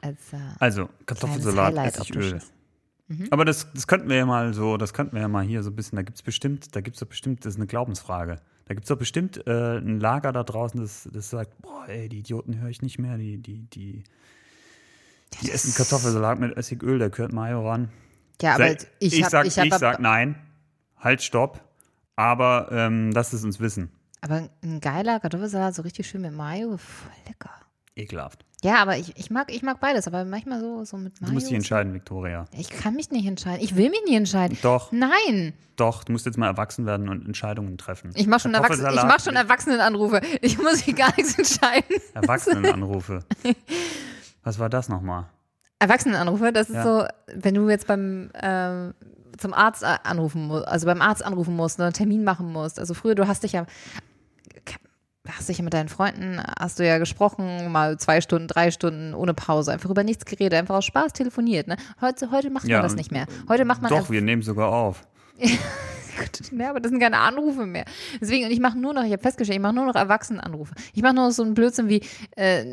[0.01, 2.34] als äh, Also, Kartoffelsalat, Essigöl.
[2.34, 2.51] Dishes.
[3.32, 5.69] Aber das, das könnten wir ja mal so, das könnten wir ja mal hier so
[5.69, 8.41] ein bisschen, da gibt es bestimmt, da gibt es doch bestimmt, das ist eine Glaubensfrage.
[8.65, 12.10] Da gibt es doch bestimmt äh, ein Lager da draußen, das, das sagt, boah, ey,
[12.10, 14.03] die Idioten höre ich nicht mehr, die, die, die,
[15.41, 17.89] die essen Kartoffelsalat mit Essigöl, da gehört Mayo ran.
[18.41, 20.35] ja, aber Sag- ich, hab, sag, ich, hab, ich sag nein,
[20.97, 21.61] halt, stopp,
[22.15, 23.91] aber ähm, lasst es uns wissen.
[24.21, 27.51] aber ein geiler Kartoffelsalat, so richtig schön mit Mayo, voll lecker.
[27.95, 28.45] Ekelhaft.
[28.63, 31.29] Ja, aber ich, ich, mag, ich mag beides, aber manchmal so, so mit Mayo.
[31.29, 32.45] Du musst dich entscheiden, Viktoria.
[32.57, 33.63] Ich kann mich nicht entscheiden.
[33.63, 34.57] Ich will mich nicht entscheiden.
[34.63, 35.53] Doch, Nein.
[35.75, 38.11] doch, du musst jetzt mal erwachsen werden und Entscheidungen treffen.
[38.15, 40.21] Ich mache schon, Erwachsen ich mach schon Erwachsenenanrufe.
[40.41, 41.97] Ich muss mich gar nichts entscheiden.
[42.15, 43.19] Erwachsenenanrufe.
[44.47, 45.25] Was war das nochmal?
[45.79, 46.83] Erwachsenenanrufe, das ist Ja.
[46.83, 47.05] so,
[47.36, 48.93] wenn du jetzt beim ähm,
[49.38, 52.79] zum Arzt a- anrufen musst, also beim Arzt anrufen musst, ne, einen Termin machen musst.
[52.79, 53.65] Also früher, du hast dich ja
[55.27, 59.13] hast dich ja mit deinen Freunden, hast du ja gesprochen, mal zwei Stunden, drei Stunden
[59.13, 61.67] ohne Pause, einfach über nichts geredet, einfach aus Spaß telefoniert.
[61.67, 61.75] Ne?
[61.99, 63.25] Heute, heute macht Ja, man das nicht mehr.
[63.49, 65.05] Heute macht man Doch, wir nehmen sogar auf.
[66.51, 67.86] Ja, aber das sind keine Anrufe mehr.
[68.19, 70.73] Deswegen, und ich mache nur noch, ich habe festgestellt, ich mache nur noch Erwachsenenanrufe.
[70.93, 72.01] Ich mache nur noch so einen Blödsinn wie
[72.36, 72.65] äh,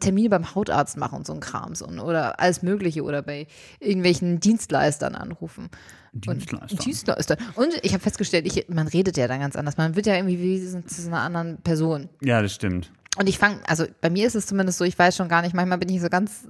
[0.00, 3.46] Termine beim Hautarzt machen und so ein Krams und, oder alles Mögliche oder bei
[3.80, 5.68] irgendwelchen Dienstleistern anrufen.
[6.12, 6.72] Dienstleister.
[6.72, 7.36] Und, Dienstleister.
[7.54, 9.76] Und ich habe festgestellt, ich, man redet ja dann ganz anders.
[9.76, 12.08] Man wird ja irgendwie wie so- zu so einer anderen Person.
[12.22, 12.90] Ja, das stimmt.
[13.18, 15.54] Und ich fange, also bei mir ist es zumindest so, ich weiß schon gar nicht,
[15.54, 16.48] manchmal bin ich so ganz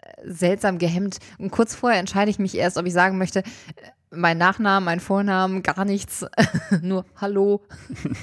[0.00, 1.18] äh, seltsam gehemmt.
[1.38, 3.44] Und kurz vorher entscheide ich mich erst, ob ich sagen möchte, äh,
[4.10, 6.24] mein Nachnamen, mein Vornamen, gar nichts,
[6.82, 7.62] nur Hallo.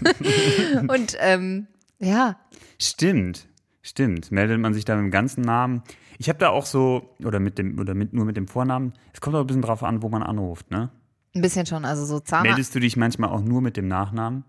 [0.88, 1.68] und ähm,
[2.00, 2.38] ja,
[2.80, 3.46] Stimmt.
[3.84, 4.32] Stimmt.
[4.32, 5.84] Meldet man sich da mit dem ganzen Namen.
[6.18, 8.94] Ich habe da auch so, oder mit dem, oder mit, nur mit dem Vornamen.
[9.14, 10.90] Es kommt auch ein bisschen drauf an, wo man anruft, ne?
[11.36, 12.50] ein bisschen schon, also so Zahnarzt.
[12.50, 14.44] Meldest du dich manchmal auch nur mit dem Nachnamen?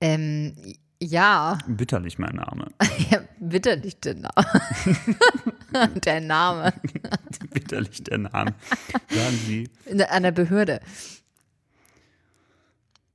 [0.00, 0.54] Ähm,
[1.02, 2.68] ja, Bitterlich mein Name.
[3.10, 5.90] ja, bitterlich der Name.
[6.04, 6.72] der Name
[7.52, 8.54] Bitterlich der Name.
[9.08, 9.68] Sagen Sie.
[10.10, 10.80] An der Behörde.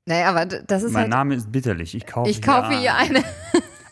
[0.07, 1.11] Naja, aber das ist Mein halt.
[1.11, 1.95] Name ist bitterlich.
[1.95, 3.15] Ich kaufe ich kaufe hier hier ein.
[3.15, 3.25] eine.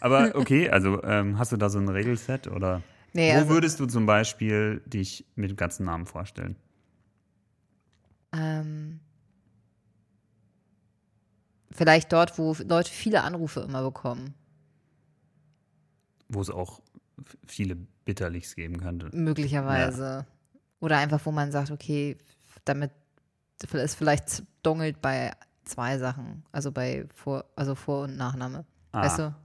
[0.04, 2.82] Aber okay, also ähm, hast du da so ein Regelset oder
[3.14, 6.56] Nee, wo also, würdest du zum Beispiel dich mit dem ganzen Namen vorstellen?
[8.34, 9.00] ähm,
[11.72, 14.34] vielleicht dort, wo Leute viele Anrufe immer bekommen.
[16.28, 16.82] Wo es auch
[17.46, 19.16] viele Bitterlichs geben könnte.
[19.16, 20.26] Möglicherweise.
[20.80, 22.18] Oder einfach, wo man sagt, okay,
[22.66, 22.92] damit
[23.72, 25.32] es vielleicht dongelt bei
[25.64, 26.44] zwei Sachen.
[26.52, 28.66] Also bei Vor-, also Vor- und Nachname.
[28.92, 29.36] Ah, Weißt du?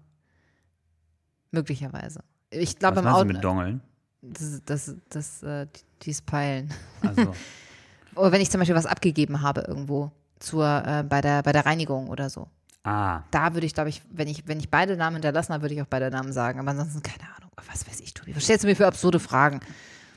[1.51, 2.21] Möglicherweise.
[2.51, 3.25] Ich glaube, im Auto.
[3.25, 3.81] mit Dongeln?
[4.23, 5.67] Das, das, das, äh,
[6.03, 6.73] dies Peilen.
[7.03, 7.35] Also,
[8.15, 11.67] Oder wenn ich zum Beispiel was abgegeben habe irgendwo zur, äh, bei, der, bei der
[11.67, 12.49] Reinigung oder so.
[12.85, 15.75] ah, Da würde ich, glaube ich, wenn ich, wenn ich beide Namen hinterlassen habe, würde
[15.75, 16.59] ich auch beide Namen sagen.
[16.59, 17.51] Aber ansonsten keine Ahnung.
[17.71, 18.35] Was weiß ich, Tobi.
[18.35, 19.61] Was stellst du mir für absurde Fragen?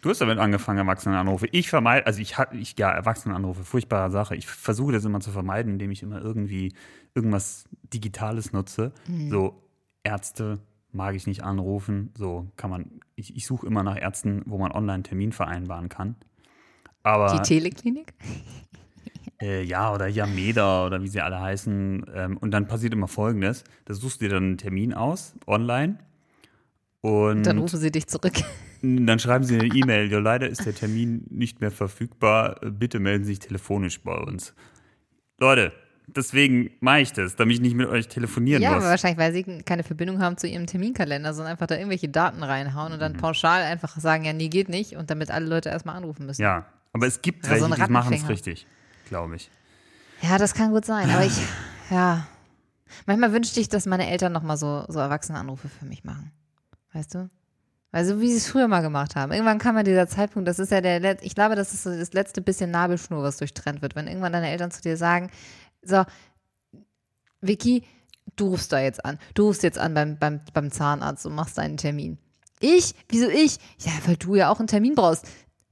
[0.02, 1.48] du hast damit angefangen, Erwachsenenanrufe.
[1.52, 4.36] Ich vermeide, also ich habe, ich, ja, Erwachsenenanrufe, furchtbare Sache.
[4.36, 6.74] Ich versuche das immer zu vermeiden, indem ich immer irgendwie
[7.14, 8.92] irgendwas Digitales nutze.
[9.08, 9.30] Mhm.
[9.30, 9.62] So
[10.04, 10.60] Ärzte
[10.94, 12.12] mag ich nicht anrufen.
[12.18, 15.90] So kann man, ich, ich suche immer nach Ärzten, wo man online einen Termin vereinbaren
[15.90, 16.16] kann.
[17.04, 18.14] Aber Die Teleklinik?
[19.42, 22.06] Äh, ja, oder Yameda oder wie sie alle heißen.
[22.14, 23.64] Ähm, und dann passiert immer Folgendes.
[23.86, 25.98] Da suchst du dir dann einen Termin aus, online.
[27.02, 28.34] Und Dann rufen sie dich zurück.
[28.84, 30.12] dann schreiben sie eine E-Mail.
[30.12, 32.60] Ja, leider ist der Termin nicht mehr verfügbar.
[32.72, 34.54] Bitte melden Sie sich telefonisch bei uns.
[35.40, 35.72] Leute,
[36.16, 38.90] deswegen mache ich das, damit ich nicht mit euch telefonieren Ja, aber muss.
[38.90, 42.92] wahrscheinlich, weil sie keine Verbindung haben zu ihrem Terminkalender, sondern einfach da irgendwelche Daten reinhauen
[42.94, 43.02] und Mhm.
[43.02, 46.42] dann pauschal einfach sagen, ja, nee, geht nicht und damit alle Leute erstmal anrufen müssen.
[46.42, 48.66] Ja, aber es gibt Ja, so welche, ein die machen es richtig,
[49.10, 49.50] glaube ich.
[50.22, 51.34] Ja, das kann gut sein, aber ich,
[51.90, 52.28] ja.
[53.06, 56.32] Manchmal wünschte ich, dass meine Eltern nochmal so, so Erwachsenenanrufe für mich machen.
[56.94, 57.30] Weißt du?
[57.94, 59.32] Also wie sie es früher mal gemacht haben.
[59.34, 61.90] Irgendwann kam ja dieser Zeitpunkt, das ist ja der, Let ich glaube, das ist so
[61.90, 63.96] das letzte bisschen Nabelschnur, was durchtrennt wird.
[63.96, 65.30] Wenn irgendwann deine Eltern zu dir sagen,
[65.84, 66.04] so,
[67.42, 67.84] Vicky,
[68.36, 69.20] du rufst da jetzt an.
[69.34, 72.18] Du rufst jetzt an beim, beim, beim Zahnarzt und machst deinen Termin.
[72.60, 72.94] Ich?
[73.10, 73.58] Wieso ich?
[73.80, 75.26] Ja, weil du ja auch einen Termin brauchst.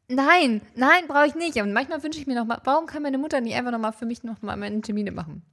[0.07, 1.61] Nein, nein, brauche ich nicht.
[1.61, 3.91] Und manchmal wünsche ich mir noch mal, warum kann meine Mutter nicht einfach noch mal
[3.91, 5.43] für mich noch mal meine Termine machen?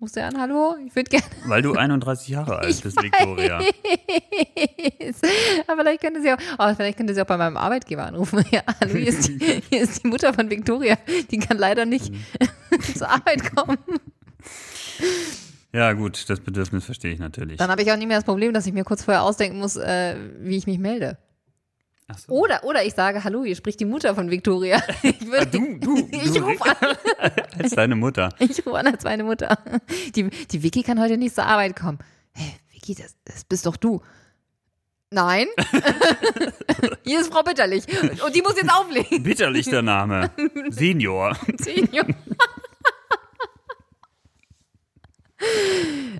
[0.00, 0.76] Rufst du an, hallo?
[0.86, 1.26] Ich würde gerne.
[1.44, 3.60] Weil du 31 Jahre alt Ich bist, Victoria.
[5.66, 8.44] Aber vielleicht könnte sie auch, oh, vielleicht könnte sie auch bei meinem Arbeitgeber anrufen.
[8.50, 10.96] Ja, hallo, hier ist die, hier ist die Mutter von Victoria.
[11.30, 12.12] Die kann leider nicht
[12.96, 13.78] zur Arbeit kommen.
[15.72, 17.56] Ja, gut, das Bedürfnis verstehe ich natürlich.
[17.58, 19.76] Dann habe ich auch nicht mehr das Problem, dass ich mir kurz vorher ausdenken muss,
[19.76, 21.16] äh, wie ich mich melde.
[22.26, 22.32] So.
[22.32, 24.82] Oder, oder ich sage, hallo, hier spricht die Mutter von Victoria.
[25.02, 26.96] Ich, würde, Ah, du, du, ich du rufe an.
[27.56, 28.30] als deine Mutter.
[28.40, 29.56] Ich rufe an als meine Mutter.
[30.16, 31.98] Die, die Vicky kann heute nicht zur Arbeit kommen.
[32.32, 34.02] Hä, Vicky, das, das bist doch du.
[35.12, 35.46] Nein.
[37.04, 37.84] Hier ist Frau Bitterlich.
[38.24, 39.22] Und die muss jetzt auflegen.
[39.22, 40.30] Bitterlich der Name.
[40.70, 41.36] Senior.
[41.58, 42.06] Senior.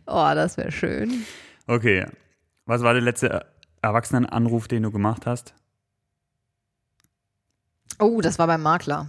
[0.07, 1.25] Oh, das wäre schön.
[1.67, 2.07] Okay.
[2.67, 3.47] Was war der letzte
[3.83, 5.55] Erwachsenenanruf, den du gemacht hast?
[7.99, 9.09] Oh, das war beim Makler.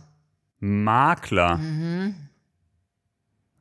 [0.60, 2.16] Makler Mhm.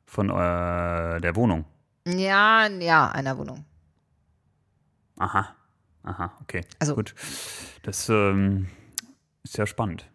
[0.05, 1.65] von äh, der Wohnung.
[2.05, 3.65] Ja, ja, einer Wohnung.
[5.17, 5.55] Aha.
[6.03, 6.65] Aha, okay.
[6.79, 7.13] Also- Gut.
[7.83, 8.69] Das ähm,
[9.43, 10.07] ist ja spannend.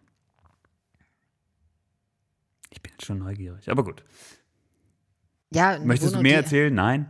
[2.69, 3.69] Ich bin jetzt schon neugierig.
[3.69, 4.03] Aber gut.
[5.51, 6.73] Ja, Möchtest du Wohnung, mehr die- erzählen?
[6.73, 7.09] Nein?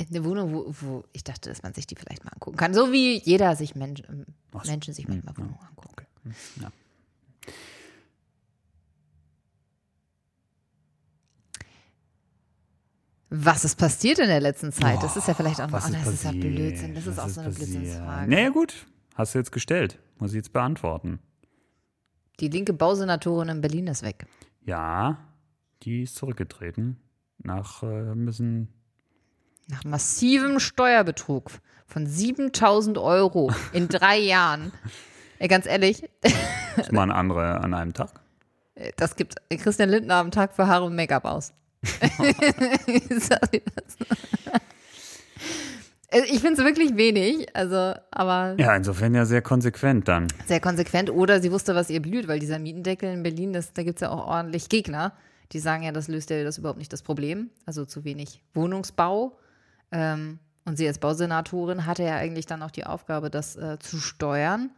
[0.00, 2.72] Eine Wohnung, wo, wo ich dachte, dass man sich die vielleicht mal angucken kann.
[2.72, 4.26] So wie jeder sich Mensch, ähm.
[4.64, 5.48] Menschen sich manchmal Hm, ja.
[5.50, 6.06] Wohnungen angucken.
[6.60, 6.70] Ja.
[13.30, 15.02] Was ist passiert in der letzten Zeit?
[15.02, 16.40] Das ist ja vielleicht auch noch, oh, das ist ja passiert?
[16.40, 16.94] Blödsinn.
[16.94, 17.70] Das ist Was auch so eine passiert?
[17.70, 18.30] Blödsinnsfrage.
[18.30, 18.86] Naja, gut.
[19.14, 19.98] Hast du jetzt gestellt.
[20.18, 21.18] Muss ich jetzt beantworten.
[22.40, 24.26] Die linke Bausenatorin in Berlin ist weg.
[24.64, 25.18] Ja,
[25.82, 26.96] die ist zurückgetreten.
[27.38, 28.68] Nach äh, bisschen.
[29.68, 31.50] Nach massivem Steuerbetrug
[31.86, 34.72] von 7000 Euro in drei Jahren.
[35.38, 36.08] Ey, ganz ehrlich,
[36.76, 38.10] Das mal ein andere an einem Tag.
[38.96, 41.52] das gibt Christian Lindner am Tag für Haare und Make-up aus.
[46.10, 50.26] Also, Ich finde es wirklich wenig, also, aber Ja, insofern ja sehr konsequent dann.
[50.46, 51.10] sehr konsequent.
[51.10, 54.00] Oder sie wusste, was ihr blüht, weil dieser Mietendeckel in Berlin, das, da gibt es
[54.00, 55.12] ja auch ordentlich Gegner,
[55.52, 57.50] die sagen ja, das löst ja das überhaupt nicht das Problem.
[57.66, 59.38] Also zu wenig Wohnungsbau.
[59.90, 63.98] Ähm, und sie als Bausenatorin hatte ja eigentlich dann auch die Aufgabe, das äh, zu
[63.98, 64.70] steuern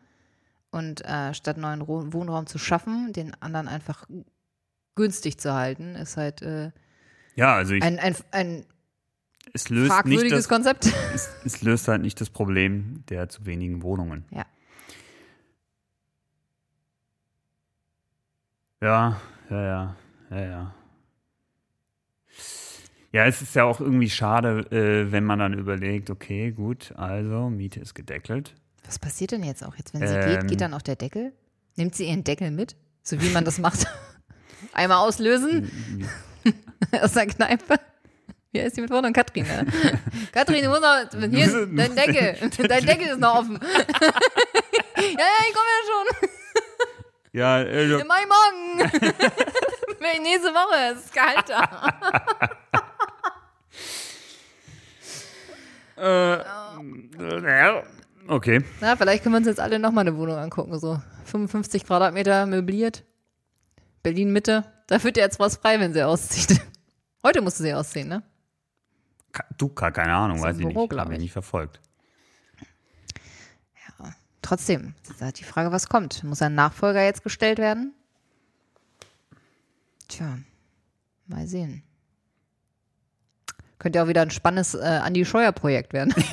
[0.71, 4.07] und äh, statt neuen Wohnraum zu schaffen, den anderen einfach
[4.95, 6.71] günstig zu halten, ist halt äh,
[7.35, 8.65] Ja, also ich, ein, ein, ein
[9.53, 10.87] es, löst nicht fragwürdiges das, Konzept.
[11.15, 14.25] es, es löst halt nicht das Problem der zu wenigen Wohnungen.
[14.31, 14.47] Ja.
[18.83, 19.97] Ja, ja, ja,
[20.31, 20.75] ja, ja.
[23.13, 27.51] Ja, es ist ja auch irgendwie schade, äh, wenn man dann überlegt, okay, gut, also
[27.51, 28.55] Miete ist gedeckelt.
[28.87, 29.75] Was passiert denn jetzt auch?
[29.77, 30.41] Jetzt, wenn sie Ähm.
[30.41, 31.33] geht, geht dann auch der Deckel?
[31.77, 32.77] Nimmt sie ihren Deckel mit?
[33.03, 33.87] So wie man das macht.
[34.73, 35.71] Einmal auslösen
[37.03, 37.77] aus der Kneipe.
[38.53, 39.13] Wie heißt die mit Vornamen?
[39.13, 39.67] Katrin, ne?
[40.33, 42.51] Katrin, du musst noch, hier ist dein Deckel.
[42.69, 43.59] Dein Deckel ist noch offen.
[43.61, 43.69] ja,
[45.01, 46.29] ja, ich komme ja schon.
[47.33, 48.91] Ja, äh, Im Mai morgen.
[50.01, 50.95] Nächste Woche.
[50.95, 51.69] Es ist kalt da.
[57.47, 57.83] ja,
[58.27, 58.65] okay.
[58.81, 60.79] Na, vielleicht können wir uns jetzt alle nochmal eine Wohnung angucken.
[60.79, 63.05] So 55 Quadratmeter möbliert.
[64.03, 64.65] Berlin Mitte.
[64.87, 66.61] Da wird ja jetzt was frei, wenn sie auszieht.
[67.23, 68.23] Heute musste sie ausziehen, ne?
[69.59, 70.99] Du, keine Ahnung, weiß ich Büro, nicht.
[70.99, 71.23] Habe ich ich.
[71.25, 71.81] nicht verfolgt.
[74.43, 76.25] Trotzdem, ist halt die Frage, was kommt.
[76.25, 77.95] Muss ein Nachfolger jetzt gestellt werden?
[80.11, 80.39] Tja,
[81.27, 81.85] mal sehen.
[83.79, 86.13] Könnte ja auch wieder ein spannendes äh, Andi Scheuer-Projekt werden.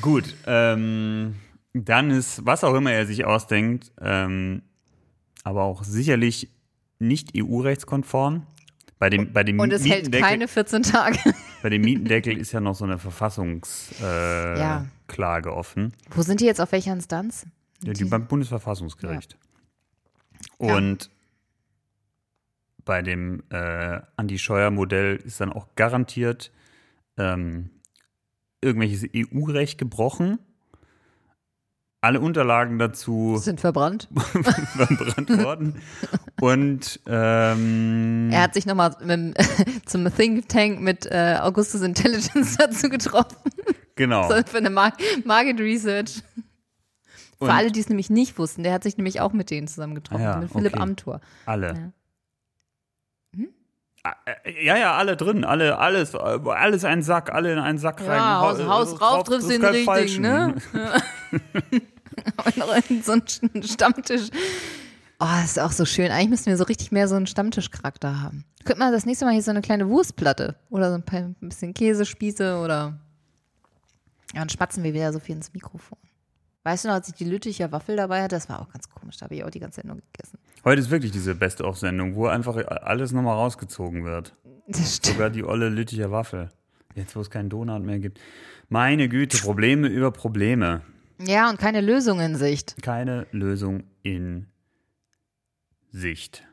[0.00, 1.34] Gut, ähm,
[1.74, 4.62] dann ist, was auch immer er sich ausdenkt, ähm,
[5.42, 6.50] aber auch sicherlich
[6.98, 8.46] nicht EU-rechtskonform.
[8.98, 11.18] Bei dem, bei dem Und es hält keine 14 Tage.
[11.62, 14.86] bei dem Mietendeckel ist ja noch so eine Verfassungsklage äh, Ja.
[15.52, 15.92] Offen.
[16.10, 16.60] Wo sind die jetzt?
[16.62, 17.44] Auf welcher Instanz?
[17.82, 19.36] Ja, die beim Bundesverfassungsgericht.
[20.60, 20.76] Ja.
[20.76, 21.10] Und
[22.84, 26.52] bei dem äh, Anti-Scheuer-Modell ist dann auch garantiert
[27.18, 27.70] ähm,
[28.60, 30.38] irgendwelches EU-Recht gebrochen.
[32.00, 34.08] Alle Unterlagen dazu Sind verbrannt.
[34.14, 35.82] verbrannt worden.
[36.40, 38.94] Und ähm, Er hat sich nochmal
[39.86, 43.36] zum Think Tank mit äh, Augustus Intelligence dazu getroffen.
[43.96, 44.28] genau.
[44.28, 44.92] So für eine Mar
[45.24, 46.22] Market Research.
[47.38, 49.68] Und- Für alle, die es nämlich nicht wussten, der hat sich nämlich auch mit denen
[49.68, 50.82] zusammen getroffen, ja, mit Philipp okay.
[50.82, 51.20] Amthor.
[51.44, 51.92] Alle.
[53.34, 53.42] Ja.
[54.04, 58.00] Ah, äh, Ja, ja, alle drin, alle, alles, alles ein Sack, alle in einen Sack
[58.02, 58.16] rein.
[58.18, 60.22] Ja, Haus, Hau- Haus äh, rauf triffst den ist kein richtig, Falschen.
[60.22, 60.54] ne?
[62.44, 64.28] Und noch in so einen Stammtisch.
[65.18, 66.10] Oh, das ist auch so schön.
[66.10, 68.44] Eigentlich müssten wir so richtig mehr so einen Stammtischcharakter haben.
[68.64, 71.36] Könnte man das nächste Mal hier so eine kleine Wurstplatte oder so ein, paar, ein
[71.40, 72.98] bisschen Käsespieße oder.
[74.34, 75.98] Ja, dann spatzen wir wieder so viel ins Mikrofon.
[76.66, 79.18] Weißt du noch, als ich die Lütticher Waffel dabei hatte, das war auch ganz komisch.
[79.18, 80.36] Da habe ich auch die ganze nur gegessen.
[80.64, 84.34] Heute ist wirklich diese Best-of-Sendung, wo einfach alles nochmal rausgezogen wird.
[84.66, 85.14] Das stimmt.
[85.14, 86.50] Sogar die olle Lütticher Waffel.
[86.96, 88.18] Jetzt, wo es keinen Donut mehr gibt.
[88.68, 90.82] Meine Güte, Probleme über Probleme.
[91.20, 92.74] Ja, und keine Lösung in Sicht.
[92.82, 94.48] Keine Lösung in
[95.92, 96.48] Sicht.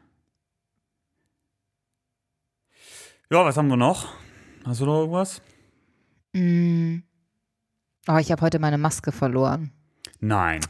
[3.32, 4.14] Ja, was haben wir noch?
[4.64, 5.42] Hast du noch irgendwas?
[6.34, 6.98] Mm.
[8.08, 9.72] Oh, ich habe heute meine Maske verloren.
[10.24, 10.62] Nein.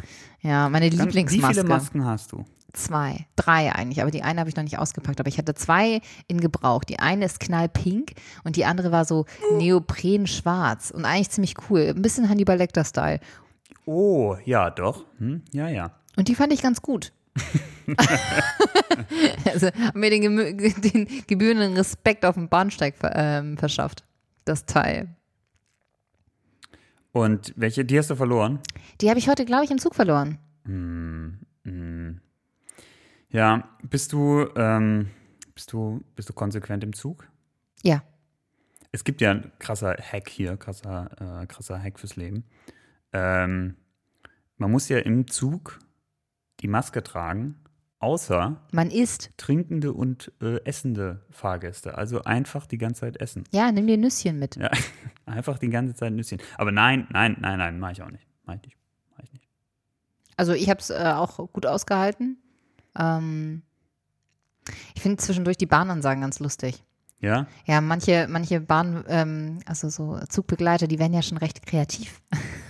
[0.41, 1.49] Ja, meine Dann, Lieblingsmaske.
[1.49, 2.43] Wie viele Masken hast du?
[2.73, 5.19] Zwei, drei eigentlich, aber die eine habe ich noch nicht ausgepackt.
[5.19, 6.83] Aber ich hatte zwei in Gebrauch.
[6.83, 8.13] Die eine ist knallpink
[8.43, 9.27] und die andere war so
[9.59, 11.93] neoprenschwarz und eigentlich ziemlich cool.
[11.95, 13.19] Ein bisschen Hannibal Lecter-Style.
[13.85, 15.05] Oh, ja, doch.
[15.19, 15.91] Hm, ja, ja.
[16.15, 17.13] Und die fand ich ganz gut.
[19.45, 24.03] also hat mir den, den gebührenden Respekt auf dem Bahnsteig ver ähm, verschafft.
[24.45, 25.15] Das Teil.
[27.13, 28.59] Und welche, die hast du verloren?
[28.99, 30.39] Die habe ich heute, glaube ich, im Zug verloren.
[33.29, 35.09] Ja, bist du, ähm,
[35.53, 37.27] bist du, bist du konsequent im Zug?
[37.83, 38.03] Ja.
[38.91, 42.45] Es gibt ja ein krasser Hack hier, krasser, äh, krasser Hack fürs Leben.
[43.11, 43.75] Ähm,
[44.57, 45.79] man muss ja im Zug
[46.61, 47.62] die Maske tragen,
[48.03, 49.31] außer Man isst.
[49.37, 51.97] trinkende und äh, essende Fahrgäste.
[51.97, 53.45] Also einfach die ganze Zeit essen.
[53.51, 54.57] Ja, nimm dir Nüsschen mit.
[54.57, 54.69] Ja,
[55.25, 56.39] einfach die ganze Zeit Nüsschen.
[56.57, 58.27] Aber nein, nein, nein, nein, mache ich auch nicht.
[58.45, 58.77] Mach ich nicht.
[59.15, 59.47] Mach ich nicht.
[60.37, 62.37] Also ich habe es äh, auch gut ausgehalten.
[62.97, 63.63] Ähm,
[64.95, 66.83] ich finde zwischendurch die Bahnansagen ganz lustig.
[67.19, 67.47] Ja?
[67.65, 72.21] Ja, manche, manche Bahn, ähm, also so Zugbegleiter, die werden ja schon recht kreativ.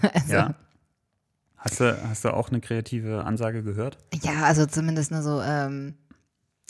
[0.14, 0.56] also, Ja.
[1.64, 3.98] Hast du, hast du auch eine kreative Ansage gehört?
[4.22, 5.96] ja, also zumindest nur so, ähm,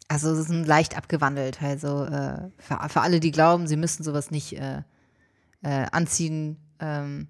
[0.07, 1.63] also es ist ein leicht abgewandelt.
[1.63, 4.83] Also äh, für, für alle, die glauben, sie müssten sowas nicht äh,
[5.63, 7.27] äh, anziehen, ähm,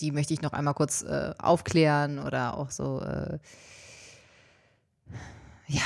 [0.00, 3.38] die möchte ich noch einmal kurz äh, aufklären oder auch so, äh,
[5.68, 5.82] ja,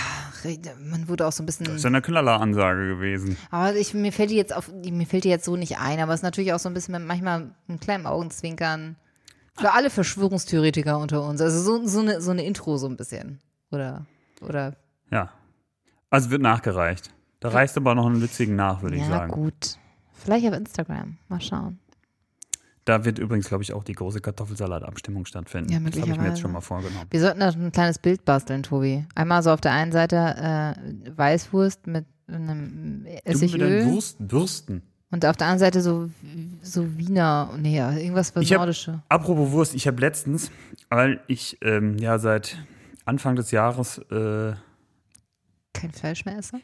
[0.79, 1.67] man wurde auch so ein bisschen.
[1.67, 3.37] Das ist ja eine Knalleransage gewesen.
[3.51, 6.13] Aber ich, mir fällt die jetzt auf, mir fällt die jetzt so nicht ein, aber
[6.13, 8.97] es ist natürlich auch so ein bisschen mit, manchmal einem kleinen Augenzwinkern
[9.59, 11.41] für alle Verschwörungstheoretiker unter uns.
[11.41, 13.41] Also so, so, eine, so eine Intro so ein bisschen.
[13.71, 14.07] Oder,
[14.41, 14.77] oder.
[15.11, 15.31] Ja.
[16.09, 17.11] Also wird nachgereicht.
[17.41, 19.33] Da reichst du aber noch einen witzigen nach, würde ich ja, sagen.
[19.33, 19.79] gut.
[20.13, 21.17] Vielleicht auf Instagram.
[21.29, 21.79] Mal schauen.
[22.85, 25.73] Da wird übrigens, glaube ich, auch die große Kartoffelsalat-Abstimmung stattfinden.
[25.73, 27.07] Ja, das habe ich mir jetzt schon mal vorgenommen.
[27.11, 29.07] Wir sollten da ein kleines Bild basteln, Tobi.
[29.15, 34.83] Einmal so auf der einen Seite äh, Weißwurst mit einem Du mit Essigöl Wurst, Würsten.
[35.11, 36.09] Und auf der anderen Seite so,
[36.63, 39.03] so Wiener, nee, ja, irgendwas was Nordische.
[39.09, 40.51] Apropos Wurst, ich habe letztens,
[40.89, 42.57] weil ich ähm, ja seit
[43.05, 44.55] Anfang des Jahres äh,
[45.73, 46.61] Kein Fleisch mehr esse?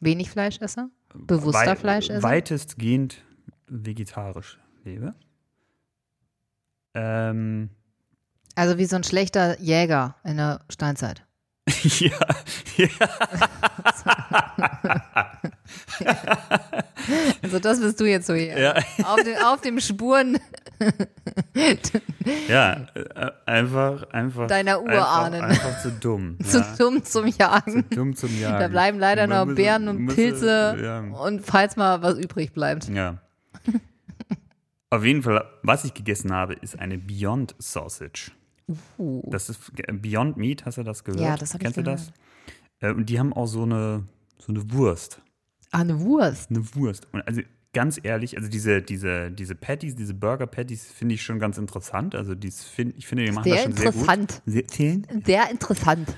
[0.00, 0.88] Wenig Fleisch esse?
[1.14, 2.22] Bewusster wei- Fleisch esse?
[2.22, 3.22] weitestgehend
[3.68, 5.14] vegetarisch lebe.
[6.94, 7.70] Ähm,
[8.54, 11.22] Also wie so ein schlechter Jäger in der Steinzeit.
[11.98, 12.10] ja,
[12.76, 12.88] ja,
[17.42, 18.58] Also das bist du jetzt so hier.
[18.58, 18.74] Ja.
[19.04, 20.38] Auf, den, auf dem Spuren
[22.48, 24.46] ja, äh, einfach, einfach.
[24.46, 25.40] Deiner Urahnen.
[25.42, 26.36] Einfach, einfach zu dumm.
[26.44, 26.74] zu ja.
[26.78, 27.84] dumm zum Jagen.
[27.90, 28.60] Dumm zum Jagen.
[28.60, 31.00] Da bleiben leider noch Beeren und muss- Pilze Ja.
[31.00, 32.88] und falls mal was übrig bleibt.
[32.88, 33.18] ja.
[34.88, 38.30] Auf jeden Fall, was ich gegessen habe, ist eine Beyond Sausage.
[38.98, 39.20] Uh.
[39.30, 41.20] Das ist äh, Beyond Meat, hast du das gehört?
[41.20, 42.12] Ja, das hab ich Kennst du das?
[42.80, 42.94] gehört.
[42.94, 44.04] Äh, Und die haben auch so eine,
[44.38, 45.20] so eine Wurst.
[45.72, 46.50] Ah, eine Wurst.
[46.50, 47.08] Eine Wurst.
[47.12, 51.38] Und also ganz ehrlich, also diese, diese, diese Patties, diese Burger Patties finde ich schon
[51.38, 52.14] ganz interessant.
[52.14, 54.42] Also dies find, ich finde, die machen Sehr das schon interessant.
[54.46, 54.70] sehr gut.
[54.72, 56.16] Sehr, Sehr interessant.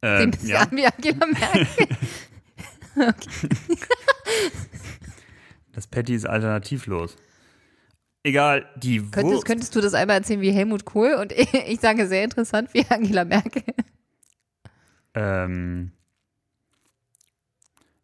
[0.00, 0.66] äh, Dem bisschen ja.
[0.96, 1.66] Angela Merkel.
[5.72, 7.16] Das Patty ist alternativlos.
[8.22, 9.44] Egal, die Könntest, Wurst.
[9.44, 12.86] könntest du das einmal erzählen wie Helmut Kohl und ich, ich sage sehr interessant wie
[12.88, 13.62] Angela Merkel.
[15.14, 15.92] Ähm,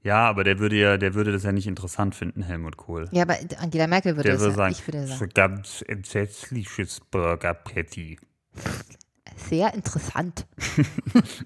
[0.03, 3.09] ja, aber der würde ja, der würde das ja nicht interessant finden, Helmut Kohl.
[3.13, 5.83] Ja, aber Angela Merkel würde Der das würde ja, sagen, ich würde so sagen, ganz
[5.87, 8.19] entsetzliches Burger Patty.
[9.37, 10.47] sehr interessant.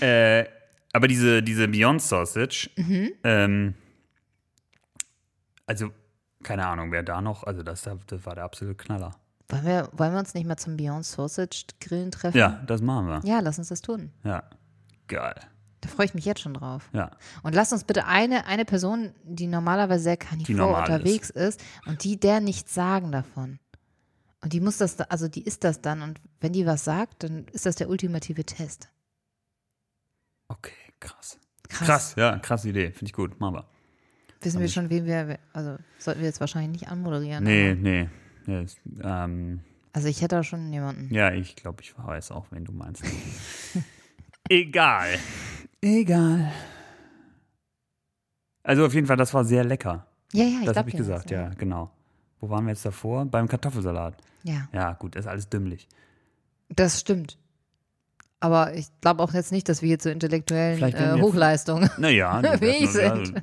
[0.00, 0.44] Äh,
[0.92, 3.10] aber diese, diese Beyond Sausage, Mhm.
[3.24, 3.74] ähm,
[5.66, 5.90] also
[6.42, 9.14] keine Ahnung, wer da noch, also das, das war der absolute Knaller.
[9.48, 12.38] Wollen wir, wollen wir uns nicht mal zum Beyond Sausage Grillen treffen?
[12.38, 13.20] Ja, das machen wir.
[13.24, 14.10] Ja, lass uns das tun.
[14.24, 14.44] Ja,
[15.08, 15.34] geil.
[15.98, 16.88] Freue ich mich jetzt schon drauf.
[16.92, 17.10] Ja,
[17.42, 21.60] Und lass uns bitte eine, eine Person, die normalerweise sehr karnivor unterwegs ist.
[21.86, 23.58] und die der nichts sagen davon.
[24.40, 27.24] Und die muss das, da- also die ist das dann und wenn die was sagt,
[27.24, 28.90] dann ist das der ultimative Test.
[30.46, 31.36] okay, krass.
[31.68, 31.86] Krass.
[31.88, 33.64] Krass, ja, krasse Idee, finde ich gut, machen wir.
[34.40, 37.42] Wissen wir schon, wen wir, also sollten wir jetzt wahrscheinlich nicht anmoderieren.
[37.42, 38.62] Nee, aber- nee.
[38.62, 41.12] ist, ähm, Also ich hätte da schon jemanden.
[41.12, 43.02] ja, ich glaube, ich weiß auch, wen du meinst.
[44.48, 45.18] Egal.
[45.80, 46.52] Egal.
[48.62, 50.06] Also auf jeden Fall, das war sehr lecker.
[50.32, 51.90] Ja, ja, ich das habe ich gesagt, ja, genau.
[52.40, 53.24] Wo waren wir jetzt davor?
[53.24, 54.14] Beim Kartoffelsalat.
[54.44, 55.88] Ja, Ja, gut, das ist alles dümmlich.
[56.68, 57.38] das stimmt.
[58.40, 61.24] Aber ich glaube auch jetzt nicht, dass wir hier zu intellektuellen Vielleicht äh, werden wir-
[61.24, 61.90] Hochleistungen.
[61.98, 63.42] Naja, du Wie wirst nur-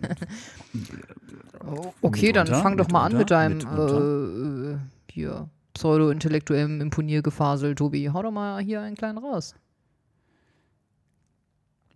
[2.02, 4.78] Okay, dann Mitunter, fang doch mal an mit deinem mitunter, äh, äh,
[5.12, 8.10] hier pseudo-intellektuellen Imponiergefasel, Tobi.
[8.13, 9.56] Hau doch mal hier einen kleinen raus.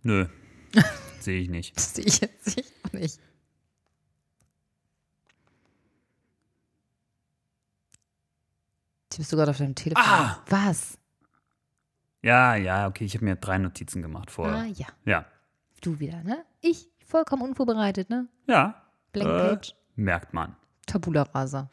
[0.02, 0.26] Nö,
[1.20, 1.76] sehe ich nicht.
[1.76, 2.72] Das sehe ich jetzt nicht.
[2.84, 3.20] auch nicht.
[9.16, 10.02] Bist du gerade auf deinem Telefon.
[10.06, 10.42] Ah!
[10.48, 10.96] Was?
[12.22, 14.56] Ja, ja, okay, ich habe mir drei Notizen gemacht vorher.
[14.62, 15.26] Ah ja, Ja,
[15.82, 16.44] du wieder, ne?
[16.60, 18.28] Ich vollkommen unvorbereitet, ne?
[18.46, 18.82] ja.
[19.12, 20.54] Blank äh, Page, Merkt man.
[20.86, 21.68] Tabula Rasa.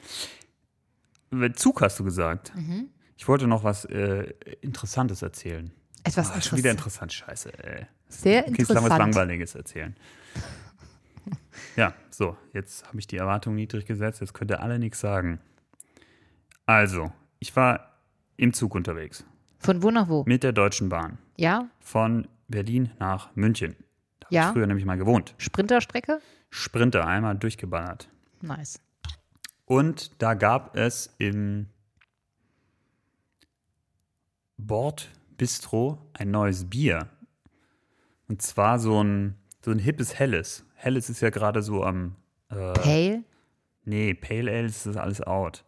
[1.55, 2.51] Zug hast du gesagt.
[2.55, 2.89] Mhm.
[3.15, 5.71] Ich wollte noch was äh, Interessantes erzählen.
[6.03, 7.53] Etwas Ah, schon wieder interessant, scheiße.
[7.63, 7.87] Ey.
[8.09, 8.99] Sehr jetzt lass was interessant.
[8.99, 9.95] Langweiliges erzählen.
[11.75, 15.39] Ja, so, jetzt habe ich die Erwartung niedrig gesetzt, jetzt könnt ihr alle nichts sagen.
[16.65, 17.93] Also, ich war
[18.37, 19.23] im Zug unterwegs
[19.59, 20.23] Von wo nach wo?
[20.25, 21.67] mit der Deutschen Bahn Ja?
[21.79, 23.75] von Berlin nach München.
[24.19, 24.47] Da habe Ja.
[24.47, 25.35] ich früher nämlich mal gewohnt.
[25.37, 26.19] Sprinterstrecke?
[26.49, 28.09] Sprinter, einmal durchgeballert.
[28.41, 28.79] Nice.
[29.65, 31.67] Und da gab es im
[34.57, 37.09] Bordbistro ein neues Bier.
[38.27, 40.65] Und zwar so ein, so ein hippes Helles.
[40.75, 42.15] Helles ist ja gerade so am.
[42.49, 43.23] Äh, Pale?
[43.83, 45.63] nee, Pale Ale ist das alles out.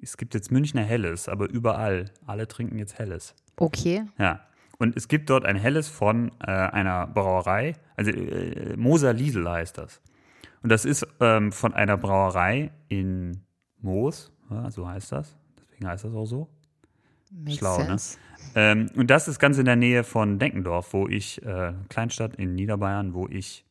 [0.00, 2.06] Es gibt jetzt Münchner Helles, aber überall.
[2.26, 3.34] Alle trinken jetzt Helles.
[3.56, 4.04] Okay.
[4.18, 4.40] Ja.
[4.78, 9.76] Und es gibt dort ein Helles von äh, einer Brauerei, also äh, Moser Liesel heißt
[9.76, 10.00] das.
[10.62, 13.42] Und das ist ähm, von einer Brauerei in
[13.78, 15.36] Moos, ja, so heißt das.
[15.58, 16.48] Deswegen heißt das auch so.
[17.30, 17.84] Makes Schlau, ne?
[17.86, 18.18] sense.
[18.54, 22.54] Ähm, und das ist ganz in der Nähe von Denkendorf, wo ich, äh, Kleinstadt in
[22.54, 23.64] Niederbayern, wo ich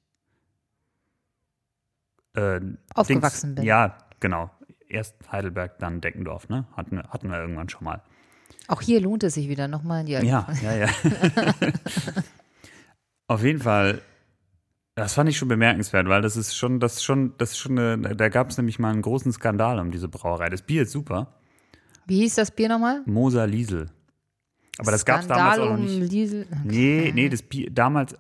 [2.36, 2.62] äh,
[2.96, 3.64] Aufgewachsen Dings- bin.
[3.66, 4.50] Ja, genau.
[4.88, 6.66] Erst Heidelberg, dann Deckendorf, ne?
[6.76, 8.02] Hatten, wir- hatten wir irgendwann schon mal.
[8.68, 10.88] Auch hier lohnt es sich wieder nochmal in die Ja, ja, ja.
[13.28, 14.02] Auf jeden Fall
[14.96, 17.78] Das fand ich schon bemerkenswert, weil das ist schon, das ist schon, das ist schon
[17.80, 20.50] eine, da gab es nämlich mal einen großen Skandal um diese Brauerei.
[20.50, 21.39] Das Bier ist super.
[22.10, 23.02] Wie hieß das Bier nochmal?
[23.06, 23.90] Moser Liesel.
[24.78, 26.12] Aber das gab es damals auch noch nicht.
[26.12, 26.48] Liesel.
[26.64, 28.16] Nee, nee, das Bier, damals,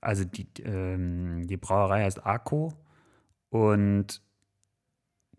[0.00, 2.72] also die, ähm, die Brauerei heißt Arco
[3.50, 4.20] und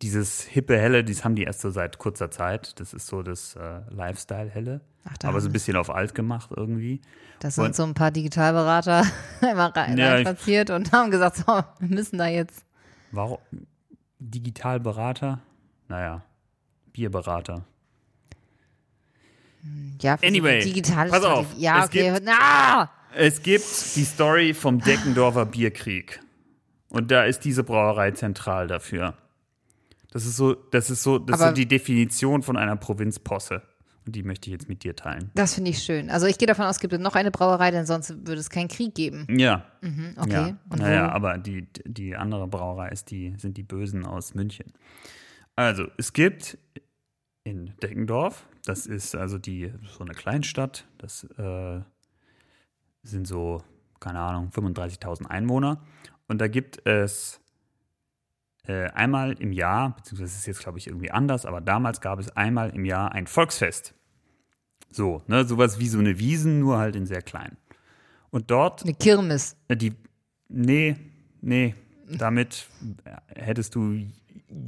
[0.02, 2.80] dieses hippe Helle, das haben die erst so seit kurzer Zeit.
[2.80, 4.82] Das ist so das äh, Lifestyle-Helle.
[5.20, 7.02] Da Aber so ein bisschen auf alt gemacht irgendwie.
[7.39, 9.06] Das sind Und- so ein paar Digitalberater
[9.41, 11.45] einmal rein, Ja, spaziert und haben gesagt, so,
[11.80, 12.66] wir müssen da jetzt.
[13.12, 13.38] Warum?
[14.20, 15.39] Digitalberater?
[15.88, 16.24] Naja,
[16.93, 17.66] Bierberater.
[20.01, 21.64] Ja, für Anyway, digitale pass auf, Strategie.
[21.64, 22.14] Ja, es okay.
[22.14, 22.91] gibt- Na!
[23.14, 26.22] Es gibt die Story vom Deckendorfer Bierkrieg.
[26.89, 29.16] Und da ist diese Brauerei zentral dafür.
[30.12, 33.62] Das ist so, das ist so, das ist so die Definition von einer Provinzposse.
[34.05, 35.30] Und die möchte ich jetzt mit dir teilen.
[35.36, 36.09] Das finde ich schön.
[36.09, 38.68] Also ich gehe davon aus, es gibt noch eine Brauerei, denn sonst würde es keinen
[38.68, 39.28] Krieg geben.
[39.30, 39.66] Ja.
[39.82, 40.32] Mhm, okay.
[40.72, 40.76] Ja.
[40.76, 44.74] Naja, aber die, die andere Brauerei ist die, sind die Bösen aus München.
[45.55, 46.57] Also, es gibt
[47.44, 51.82] in Deckendorf, das ist also die, so eine Kleinstadt, das äh,
[53.04, 53.64] sind so,
[54.00, 55.82] keine Ahnung, 35.000 Einwohner.
[56.28, 57.42] Und da gibt es
[58.68, 62.20] äh, einmal im Jahr, beziehungsweise es ist jetzt, glaube ich, irgendwie anders, aber damals gab
[62.20, 63.96] es einmal im Jahr ein Volksfest.
[64.92, 67.58] So, ne, sowas wie so eine Wiesen, nur halt in sehr klein.
[68.30, 69.56] Und dort Eine Kirmes.
[69.68, 69.94] äh, Die,
[70.48, 70.96] nee,
[71.42, 71.76] nee,
[72.08, 72.68] damit
[73.28, 74.06] hättest du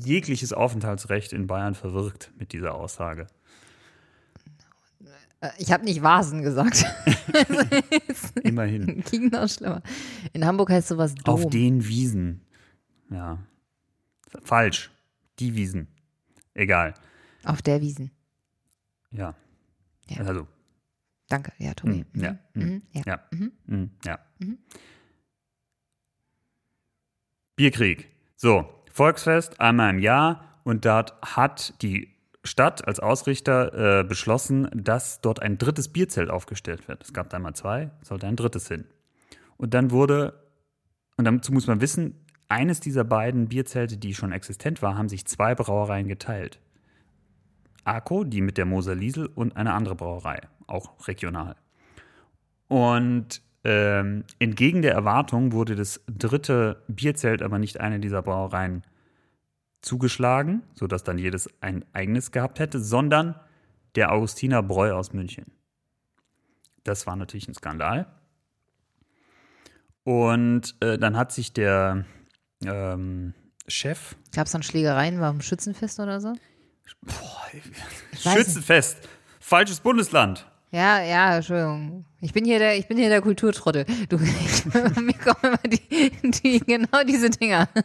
[0.03, 3.27] jegliches Aufenthaltsrecht in Bayern verwirkt mit dieser Aussage.
[5.41, 6.85] Äh, Ich habe nicht Vasen gesagt.
[8.43, 9.01] Immerhin.
[9.11, 9.81] Ging noch schlimmer.
[10.33, 11.33] In Hamburg heißt sowas Dom.
[11.35, 12.41] Auf den Wiesen.
[13.09, 13.39] Ja.
[14.43, 14.89] Falsch.
[15.39, 15.87] Die Wiesen.
[16.53, 16.93] Egal.
[17.43, 18.11] Auf der Wiesen.
[19.11, 19.35] Ja.
[20.07, 20.17] Ja.
[20.25, 20.47] Also,
[21.29, 22.05] Danke, ja, Tobi.
[22.13, 22.31] mm, ja.
[22.53, 23.01] mm, Mhm, ja.
[23.05, 23.19] Ja.
[23.67, 24.19] mm, ja.
[27.55, 28.09] Bierkrieg.
[28.35, 32.13] So, Volksfest einmal im Jahr und dort hat die
[32.43, 37.03] Stadt als Ausrichter äh, beschlossen, dass dort ein drittes Bierzelt aufgestellt wird.
[37.03, 38.85] Es gab da mal zwei, sollte ein drittes hin.
[39.57, 40.43] Und dann wurde,
[41.17, 45.25] und dazu muss man wissen, eines dieser beiden Bierzelte, die schon existent war, haben sich
[45.25, 46.59] zwei Brauereien geteilt.
[47.85, 51.55] Arco, die mit der Moser Liesel und eine andere Brauerei, auch regional.
[52.67, 58.83] Und ähm, entgegen der Erwartung wurde das dritte Bierzelt aber nicht eine dieser Brauereien
[59.81, 63.35] zugeschlagen, sodass dann jedes ein eigenes gehabt hätte, sondern
[63.95, 65.45] der Augustiner Bräu aus München.
[66.83, 68.07] Das war natürlich ein Skandal.
[70.03, 72.05] Und äh, dann hat sich der
[72.65, 73.33] ähm,
[73.67, 76.33] Chef Gab es dann Schlägereien beim Schützenfest oder so?
[77.03, 77.73] nicht.
[78.21, 78.97] Schützenfest,
[79.39, 80.45] falsches Bundesland.
[80.73, 82.05] Ja, ja, Entschuldigung.
[82.19, 83.85] Ich bin hier der, ich bin hier der Kulturtrottel.
[84.09, 87.69] Du, ich, mir kommen immer die, die, genau diese Dinger.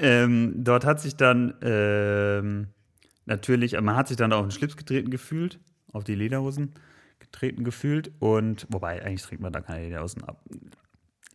[0.00, 2.68] Ähm, dort hat sich dann ähm,
[3.26, 5.58] natürlich, man hat sich dann auf den Schlips getreten gefühlt,
[5.92, 6.74] auf die Lederhosen
[7.18, 10.44] getreten gefühlt und, wobei, eigentlich trägt man da keine Lederhosen ab.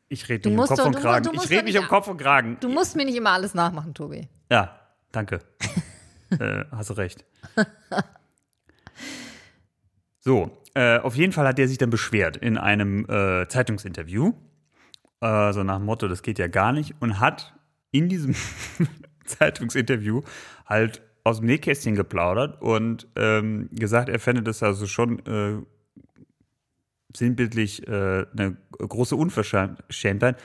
[0.07, 1.25] Ich rede mich um Kopf doch- und Kragen.
[1.25, 2.57] du Ich rede nicht um Kopf und Kragen.
[2.61, 4.29] Du musst mir nicht immer alles nachmachen, Tobi.
[4.49, 4.79] Ja,
[5.11, 5.39] danke.
[6.39, 7.25] äh, hast recht.
[10.25, 14.31] So, äh, auf jeden Fall hat der sich dann beschwert in einem äh, Zeitungsinterview.
[15.19, 16.95] Äh, so nach dem Motto, das geht ja gar nicht.
[17.01, 17.53] Und hat
[17.91, 18.33] in diesem
[19.25, 20.21] Zeitungsinterview
[20.65, 25.61] halt aus dem Nähkästchen geplaudert und ähm, gesagt, er fände das also schon äh,
[27.15, 30.41] sinnbildlich äh, eine große Unverschämtheit.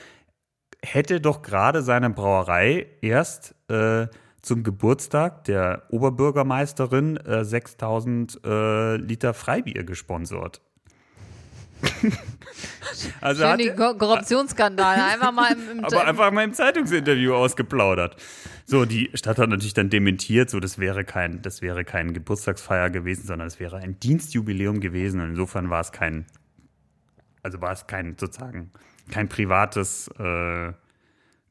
[0.84, 4.09] Hätte doch gerade seine Brauerei erst äh,
[4.43, 10.61] zum Geburtstag der Oberbürgermeisterin äh, 6000 äh, Liter Freibier gesponsert.
[13.20, 15.05] also Schön hat die er, Ko Korruptionsskandale.
[15.12, 18.16] Einfach mal im, im aber einfach mal im Zeitungsinterview ausgeplaudert.
[18.64, 22.91] So, die Stadt hat natürlich dann dementiert, so das wäre kein, das wäre kein Geburtstagsfeier
[22.91, 25.20] gewesen, sondern es wäre ein Dienstjubiläum gewesen.
[25.20, 26.26] Und insofern war es kein,
[27.43, 28.72] also war es kein sozusagen
[29.11, 30.72] kein privates, äh,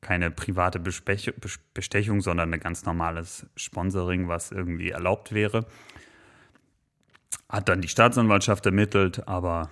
[0.02, 1.34] keine private Bespech
[1.74, 5.66] Bestechung, sondern ein ganz normales Sponsoring, was irgendwie erlaubt wäre.
[7.50, 9.70] Hat dann die Staatsanwaltschaft ermittelt, aber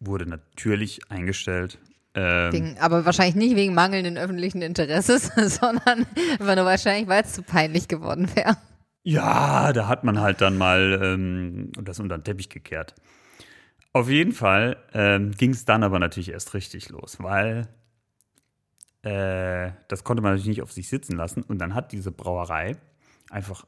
[0.00, 1.78] wurde natürlich eingestellt.
[2.14, 7.32] Ähm, wegen, aber wahrscheinlich nicht wegen mangelnden öffentlichen Interesses, sondern einfach nur wahrscheinlich, weil es
[7.32, 8.56] zu peinlich geworden wäre.
[9.02, 12.94] Ja, da hat man halt dann mal ähm, das unter den Teppich gekehrt.
[13.92, 17.68] Auf jeden Fall ähm, ging es dann aber natürlich erst richtig los, weil
[19.02, 21.42] äh, das konnte man natürlich nicht auf sich sitzen lassen.
[21.42, 22.76] Und dann hat diese Brauerei
[23.30, 23.66] einfach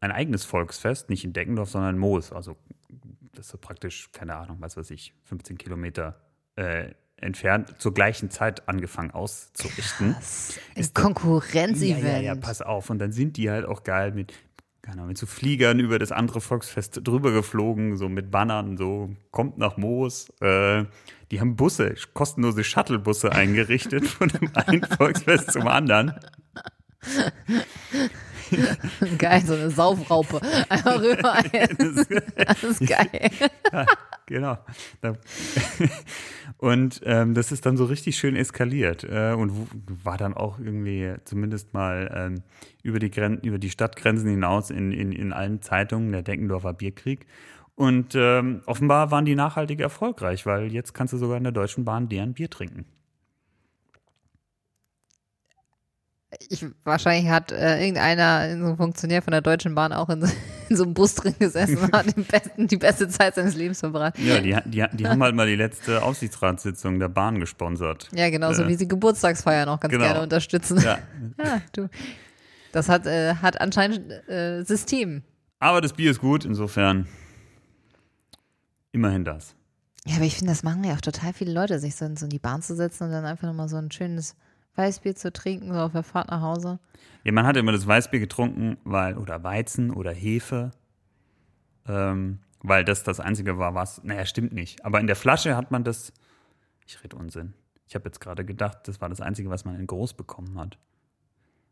[0.00, 2.32] ein eigenes Volksfest, nicht in Deckendorf, sondern in Moos.
[2.32, 2.56] Also
[3.34, 6.20] das ist so praktisch, keine Ahnung, was weiß ich, 15 Kilometer
[6.56, 10.16] äh, entfernt zur gleichen Zeit angefangen auszurichten.
[10.76, 12.02] Ein Konkurrenzevent.
[12.02, 12.90] Ja, ja, ja, pass auf.
[12.90, 14.32] Und dann sind die halt auch geil mit,
[14.90, 19.56] Ahnung, mit so Fliegern über das andere Volksfest drüber geflogen, so mit Bannern, so kommt
[19.56, 20.30] nach Moos.
[20.40, 20.86] Äh,
[21.30, 26.14] die haben Busse, kostenlose Shuttlebusse eingerichtet von dem einen Volksfest zum anderen.
[29.18, 30.40] Geil, so eine Saufraupe.
[30.68, 31.34] Einfach rüber.
[32.36, 33.30] Das ist geil.
[33.72, 33.86] Ja,
[34.26, 34.58] genau.
[36.58, 39.52] Und ähm, das ist dann so richtig schön eskaliert äh, und
[40.04, 42.42] war dann auch irgendwie zumindest mal ähm,
[42.82, 47.26] über, die Gren über die Stadtgrenzen hinaus in, in, in allen Zeitungen, der Deckendorfer Bierkrieg.
[47.74, 51.84] Und ähm, offenbar waren die nachhaltig erfolgreich, weil jetzt kannst du sogar in der Deutschen
[51.84, 52.84] Bahn deren Bier trinken.
[56.48, 60.32] Ich, wahrscheinlich hat äh, irgendeiner, so ein Funktionär von der Deutschen Bahn auch in, so-
[60.70, 64.18] in so einem Bus drin gesessen und hat besten, die beste Zeit seines Lebens verbracht.
[64.18, 68.08] Ja, die, die, die haben halt mal die letzte Aufsichtsratssitzung der Bahn gesponsert.
[68.14, 70.04] Ja, genauso Äh, wie sie Geburtstagsfeiern auch ganz genau.
[70.04, 70.78] gerne unterstützen.
[70.80, 70.98] Ja.
[71.38, 71.88] Ja, du.
[72.72, 75.22] Das hat, äh, hat anscheinend äh, System.
[75.58, 77.06] Aber das Bier ist gut, insofern
[78.92, 79.54] immerhin das.
[80.06, 82.24] Ja, aber ich finde, das machen ja auch total viele Leute, sich so in, so
[82.26, 84.34] in die Bahn zu setzen und dann einfach nochmal so ein schönes
[84.76, 86.78] Weißbier zu trinken, so auf der Fahrt nach Hause.
[87.24, 90.70] Ja, man hat immer das Weißbier getrunken, weil, oder Weizen oder Hefe,
[91.86, 94.84] ähm, weil das das Einzige war, was, naja, stimmt nicht.
[94.84, 96.12] Aber in der Flasche hat man das,
[96.86, 97.54] ich rede Unsinn.
[97.86, 100.78] Ich habe jetzt gerade gedacht, das war das Einzige, was man in groß bekommen hat.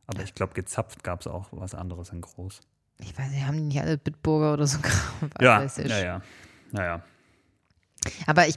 [0.07, 2.61] Aber ich glaube, gezapft gab es auch was anderes in groß.
[2.99, 5.31] Ich weiß nicht, haben die nicht alle Bitburger oder so Kram?
[5.41, 5.89] Ja, Weiß ich.
[5.89, 6.23] ja, ja.
[6.73, 7.03] Naja.
[8.27, 8.57] Aber ich,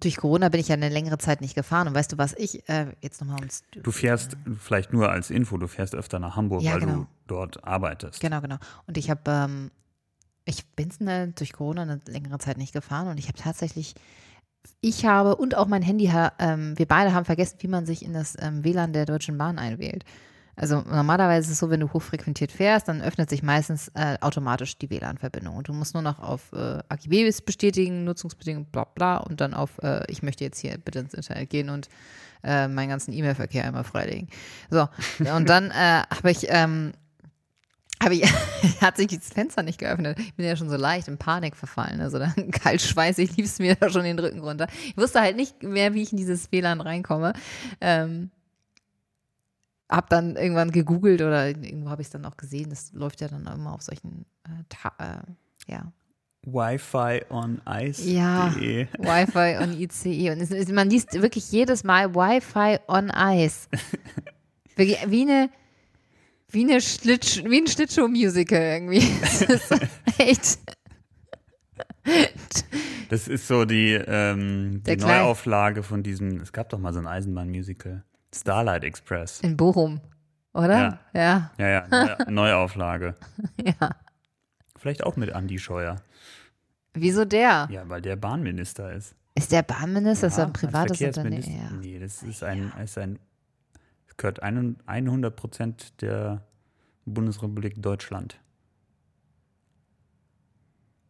[0.00, 1.88] durch Corona bin ich ja eine längere Zeit nicht gefahren.
[1.88, 3.62] Und weißt du, was ich, äh, jetzt nochmal ums.
[3.72, 7.06] Du fährst, vielleicht nur als Info, du fährst öfter nach Hamburg, Ja, weil du genau.
[7.26, 8.20] dort arbeitest.
[8.20, 8.56] Genau, genau.
[8.86, 9.70] Und ich habe, ähm,
[10.44, 13.94] ich bin äh, durch Corona eine längere Zeit nicht gefahren und ich habe tatsächlich,
[14.80, 18.04] ich habe und auch mein Handy, ha- ähm, wir beide haben vergessen, wie man sich
[18.04, 20.04] in das ähm, WLAN der Deutschen Bahn einwählt.
[20.56, 24.78] Also normalerweise ist es so, wenn du hochfrequentiert fährst, dann öffnet sich meistens äh, automatisch
[24.78, 29.40] die WLAN-Verbindung und du musst nur noch auf äh, AGBs bestätigen, Nutzungsbedingungen, bla bla und
[29.40, 31.88] dann auf, äh, ich möchte jetzt hier bitte ins Internet gehen und
[32.42, 34.28] äh, meinen ganzen E-Mail-Verkehr einmal freilegen.
[34.70, 34.88] So,
[35.18, 36.92] und dann äh, habe ich ähm,
[37.98, 38.22] aber ich,
[38.80, 40.18] hat sich das Fenster nicht geöffnet.
[40.18, 42.00] Ich bin ja schon so leicht in Panik verfallen.
[42.00, 44.66] Also dann kalt schweißig lief es mir da schon den Rücken runter.
[44.86, 47.32] Ich wusste halt nicht mehr, wie ich in dieses WLAN reinkomme.
[47.80, 48.30] Ähm,
[49.88, 52.70] hab dann irgendwann gegoogelt oder irgendwo habe ich es dann auch gesehen.
[52.70, 55.18] Das läuft ja dann immer auf solchen, äh, äh,
[55.68, 55.92] ja,
[56.46, 58.08] Wi-Fi on Ice.
[58.08, 58.54] Ja.
[58.56, 60.30] Wi-Fi on ICE.
[60.30, 63.68] Und es, es, man liest wirklich jedes Mal Wi-Fi on Ice.
[64.76, 65.50] Wirklich wie eine,
[66.48, 69.00] wie eine Schlitsch, wie ein Schlittschuh-Musical irgendwie.
[69.20, 69.72] Das ist
[70.18, 70.58] echt.
[73.08, 77.06] Das ist so die, ähm, die Neuauflage von diesem, es gab doch mal so ein
[77.08, 78.04] Eisenbahn-Musical.
[78.40, 79.40] Starlight Express.
[79.40, 80.00] In Bochum,
[80.52, 81.00] oder?
[81.14, 81.50] Ja.
[81.58, 83.14] Ja, ja, Neu Neuauflage.
[83.62, 83.90] Ja.
[84.76, 85.96] Vielleicht auch mit Andy Scheuer.
[86.94, 87.68] Wieso der?
[87.70, 89.14] Ja, weil der Bahnminister ist.
[89.34, 90.28] Ist der Bahnminister?
[90.28, 91.42] ist Ja, er ein privates Unternehmen?
[91.58, 91.70] Ja.
[91.70, 93.18] Nee, das ist ein, ist ein
[94.06, 96.42] das gehört ein- 100 Prozent der
[97.04, 98.40] Bundesrepublik Deutschland.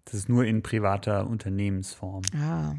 [0.05, 2.23] Das ist nur in privater Unternehmensform.
[2.35, 2.75] Ah.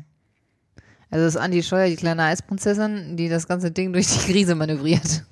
[1.10, 5.24] Also ist Andi Scheuer die kleine Eisprinzessin, die das ganze Ding durch die Krise manövriert.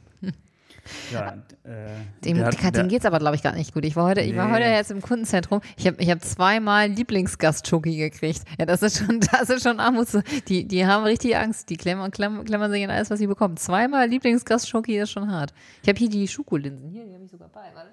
[1.12, 1.88] Ja, äh,
[2.24, 3.84] Dem, der hat- dem geht's aber, glaube ich, gar nicht gut.
[3.86, 4.54] Ich war heute, ich war Nee.
[4.54, 5.62] heute jetzt im Kundenzentrum.
[5.78, 8.44] Ich habe ich hab zweimal Lieblingsgast-Schoki gekriegt.
[8.60, 10.18] Ja, das ist schon, das ist schon Armuts.
[10.48, 11.70] Die, die haben richtig Angst.
[11.72, 13.58] Die klemmern, klemmern, klemmern sich in alles, was sie bekommen.
[13.58, 15.54] Zweimal Lieblingsgast-Schoki ist schon hart.
[15.82, 16.90] Ich habe hier die Schokolinsen.
[16.92, 17.66] Hier, die habe ich sogar bei.
[17.74, 17.90] Warte.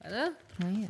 [0.00, 0.32] Warte.
[0.58, 0.88] Na hier.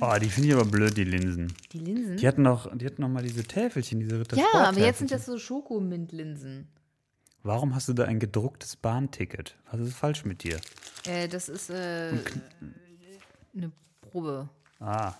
[0.00, 1.52] Oh, die finde ich aber blöd, die Linsen.
[1.72, 2.16] Die Linsen?
[2.16, 5.10] Die hatten noch, die hatten noch mal diese Täfelchen, diese Ritter ja, aber jetzt sind
[5.10, 6.68] das so Schokomintlinsen.
[7.42, 9.56] Warum hast du da ein gedrucktes Bahnticket?
[9.70, 10.60] Was ist falsch mit dir?
[11.06, 12.12] Äh, das ist äh,
[13.56, 13.72] eine
[14.10, 14.48] Probe.
[14.78, 15.14] Ah,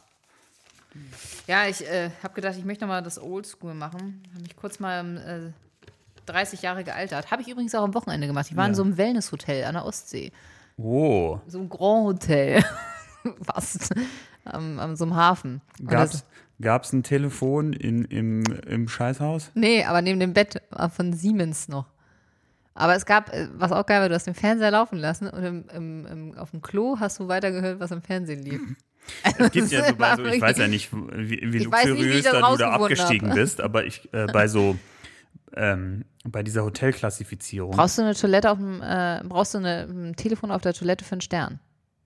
[1.46, 4.22] Ja, ich äh, habe gedacht, ich möchte noch mal das Oldschool machen.
[4.32, 5.52] Habe mich kurz mal äh,
[6.26, 7.30] 30 Jahre gealtert.
[7.30, 8.48] Habe ich übrigens auch am Wochenende gemacht.
[8.50, 8.76] Ich war in Ja.
[8.76, 10.32] so einem Wellnesshotel an der Ostsee.
[10.76, 12.62] oh, So ein Grand Hotel.
[13.42, 13.92] Fast.
[14.44, 15.60] Am, am so einem Hafen.
[15.86, 16.24] Gab's, das-
[16.60, 19.50] gab's ein Telefon in, im, im Scheißhaus?
[19.54, 21.86] Nee, aber neben dem Bett war von Siemens noch.
[22.74, 25.44] Aber es gab, äh, was auch geil war, du hast den Fernseher laufen lassen und
[25.44, 28.60] im, im, im, auf dem Klo hast du weitergehört, was im Fernsehen lief.
[29.38, 32.56] Es gibt ja so bei so, ich weiß ja nicht, wie, wie luxuriös da du
[32.56, 33.34] da abgestiegen hab.
[33.34, 34.76] bist, aber ich äh, bei so
[35.56, 37.72] ähm, bei dieser Hotelklassifizierung.
[37.72, 41.04] Brauchst du eine Toilette auf dem, äh, brauchst du eine, ein Telefon auf der Toilette
[41.04, 41.60] für einen Stern?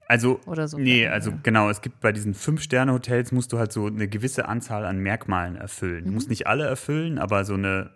[0.07, 0.79] Also, so.
[0.79, 1.11] nee, Ja.
[1.13, 4.99] also genau, es gibt bei diesen Fünf-Sterne-Hotels musst du halt so eine gewisse Anzahl an
[4.99, 6.05] Merkmalen erfüllen.
[6.05, 6.15] Du Mhm.
[6.15, 7.91] musst nicht alle erfüllen, aber so eine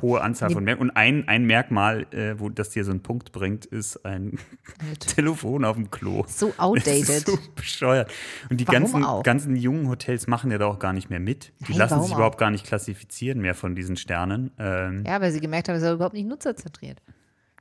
[0.00, 0.90] hohe Anzahl von Merkmalen.
[0.90, 4.38] Und ein, ein Merkmal, äh, wo das dir so einen Punkt bringt, ist ein
[5.00, 6.24] Telefon auf dem Klo.
[6.28, 7.26] So outdated.
[7.26, 8.10] so bescheuert.
[8.48, 9.22] Und die Warum ganzen, auch?
[9.22, 11.52] ganzen jungen Hotels machen ja da auch gar nicht mehr mit.
[11.66, 12.16] Die Nein, lassen sich auch?
[12.16, 14.50] überhaupt gar nicht klassifizieren mehr von diesen Sternen.
[14.58, 17.02] Ähm, Ja, weil sie gemerkt haben, es ist überhaupt nicht nutzerzentriert.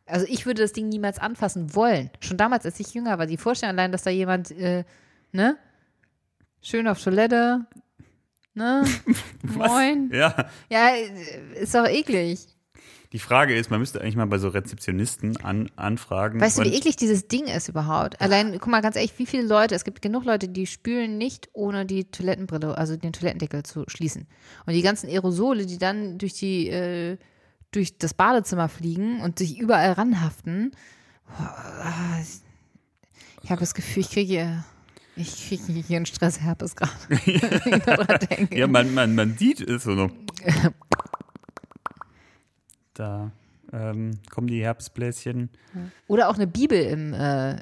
[0.05, 2.09] Also ich würde das Ding niemals anfassen wollen.
[2.19, 4.83] Schon damals, als ich jünger war, die Vorstellung allein, dass da jemand, äh,
[5.31, 5.57] ne,
[6.61, 7.65] schön auf Toilette,
[8.53, 8.83] ne,
[9.43, 10.09] moin.
[10.13, 12.39] ja, Ja, äh, ist doch eklig.
[13.13, 16.39] die Frage ist, man müsste eigentlich mal bei so Rezeptionisten an, anfragen.
[16.41, 18.19] Weißt du, wie eklig dieses Ding ist überhaupt?
[18.21, 21.49] Allein, guck mal ganz ehrlich, wie viele Leute, es gibt genug Leute, die spülen nicht,
[21.53, 24.27] ohne die Toilettenbrille, also den Toilettendeckel zu schließen.
[24.65, 27.17] Und die ganzen Aerosole, die dann durch die, äh,
[27.71, 30.71] durch das Badezimmer fliegen und sich überall ranhaften.
[33.43, 34.63] Ich habe das Gefühl, ich kriege hier,
[35.15, 36.91] ich kriege hier einen Stressherpes gerade.
[38.51, 40.11] Ja, man, man, man sieht es so noch.
[42.93, 43.31] Da
[43.71, 45.49] ähm, kommen die Herbstbläschen.
[46.07, 47.53] Oder auch eine Bibel im, äh,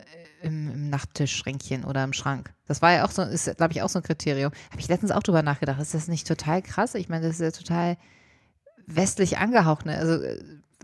[0.41, 2.53] im, im Nachttischschränkchen oder im Schrank.
[2.65, 4.51] Das war ja auch so, ist, glaube ich, auch so ein Kriterium.
[4.71, 5.79] Habe ich letztens auch drüber nachgedacht.
[5.79, 6.95] Ist das nicht total krass?
[6.95, 7.97] Ich meine, das ist ja total
[8.95, 9.85] westlich angehaucht.
[9.85, 9.97] Ne?
[9.97, 10.39] Also äh,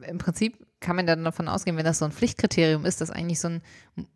[0.07, 3.39] im Prinzip kann man dann davon ausgehen, wenn das so ein Pflichtkriterium ist, dass eigentlich
[3.39, 3.61] so ein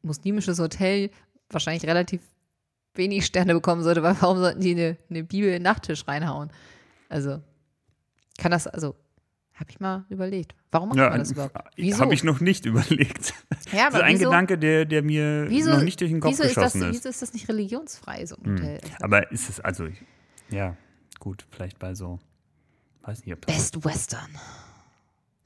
[0.02, 1.10] muslimisches Hotel
[1.50, 2.22] wahrscheinlich relativ
[2.94, 6.52] wenig Sterne bekommen sollte, weil warum sollten die eine, eine Bibel in den Nachttisch reinhauen?
[7.08, 7.42] Also,
[8.38, 8.96] kann das, also,
[9.54, 10.56] habe ich mal überlegt.
[10.72, 11.58] Warum macht Ja, man das überhaupt?
[11.76, 12.00] Wieso?
[12.00, 13.34] habe ich noch nicht überlegt.
[13.72, 16.32] Ja, das ist ein wieso, Gedanke, der, der mir wieso, noch nicht durch den Kopf
[16.32, 16.88] wieso ist das, geschossen ist.
[16.88, 16.94] Hm.
[16.94, 18.80] Wieso ist das nicht religionsfrei, so ein Hotel?
[19.02, 19.88] Aber ist es, also,
[20.50, 20.78] ja,
[21.20, 22.20] gut, vielleicht bei so,
[23.04, 24.30] weiß nicht, ob das, Best Western.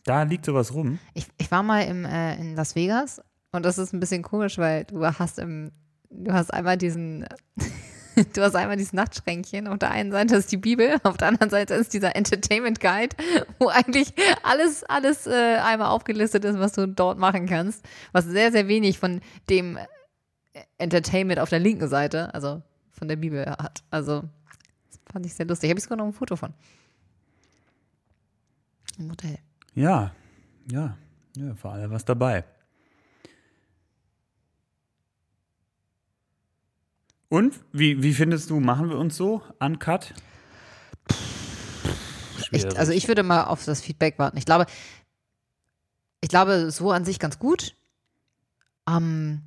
[0.04, 1.00] da liegt sowas rum.
[1.14, 4.58] Ich, ich war mal im, äh, in Las Vegas und das ist ein bisschen komisch,
[4.58, 5.72] weil du hast im,
[6.10, 7.26] du hast einmal diesen,
[8.34, 9.68] du hast einmal dieses Nachtschränkchen.
[9.68, 13.16] Auf der einen Seite ist die Bibel, auf der anderen Seite ist dieser Entertainment Guide,
[13.60, 17.86] wo eigentlich alles, alles äh, einmal aufgelistet ist, was du dort machen kannst.
[18.12, 19.78] Was sehr, sehr wenig von dem
[20.78, 23.84] Entertainment auf der linken Seite, also von der Bibel hat.
[23.90, 25.70] Also, das fand ich sehr lustig.
[25.70, 26.54] Habe ich sogar noch ein Foto von.
[28.98, 29.38] Im Hotel.
[29.76, 30.14] Ja,
[30.70, 30.98] ja,
[31.36, 32.46] ja, vor allem was dabei.
[37.30, 40.14] Und wie, wie findest du, machen wir uns so uncut?
[42.52, 44.38] Ich, also ich würde mal auf das Feedback warten.
[44.38, 44.68] Ich glaube,
[46.22, 47.76] ich glaube, so an sich ganz gut.
[48.88, 49.42] Ähm,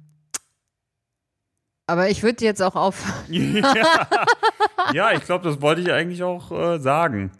[1.86, 3.04] aber ich würde jetzt auch auf.
[3.28, 4.08] ja.
[4.92, 7.30] ja, ich glaube, das wollte ich eigentlich auch äh, sagen.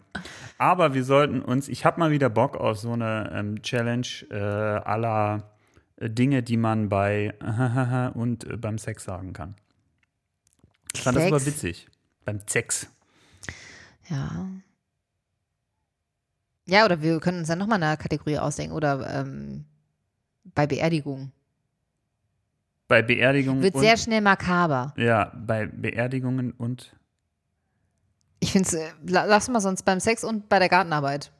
[0.57, 4.35] Aber wir sollten uns, ich habe mal wieder Bock auf so eine ähm, Challenge äh,
[4.35, 5.51] aller
[5.97, 7.33] äh, Dinge, die man bei
[8.15, 9.55] und äh, beim Sex sagen kann.
[10.93, 11.33] Ich fand das Sex?
[11.33, 11.87] aber witzig.
[12.25, 12.87] Beim Sex.
[14.09, 14.47] Ja.
[16.65, 18.75] Ja, oder wir können uns dann nochmal eine Kategorie ausdenken.
[18.75, 19.65] Oder ähm,
[20.43, 21.31] bei Beerdigungen.
[22.87, 24.93] Bei Beerdigungen Wird sehr schnell makaber.
[24.97, 26.96] Ja, bei Beerdigungen und
[28.39, 31.31] Ich finde es, äh, la- lass mal sonst beim Sex und bei der Gartenarbeit.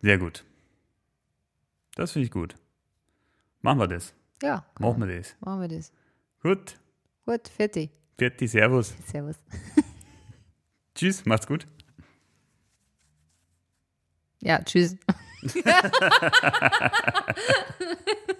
[0.00, 0.44] sehr gut.
[1.94, 2.54] Das finde ich gut.
[3.60, 4.14] Machen wir das.
[4.42, 5.36] Ja, Machen wir das.
[5.40, 5.92] machen wir das.
[6.42, 6.78] Gut.
[7.26, 7.90] Gut, fertig.
[8.18, 8.94] Fertig, Servus.
[9.06, 9.36] Servus.
[10.94, 11.66] Tschüss, macht's gut.
[14.40, 14.96] Ja, tschüss.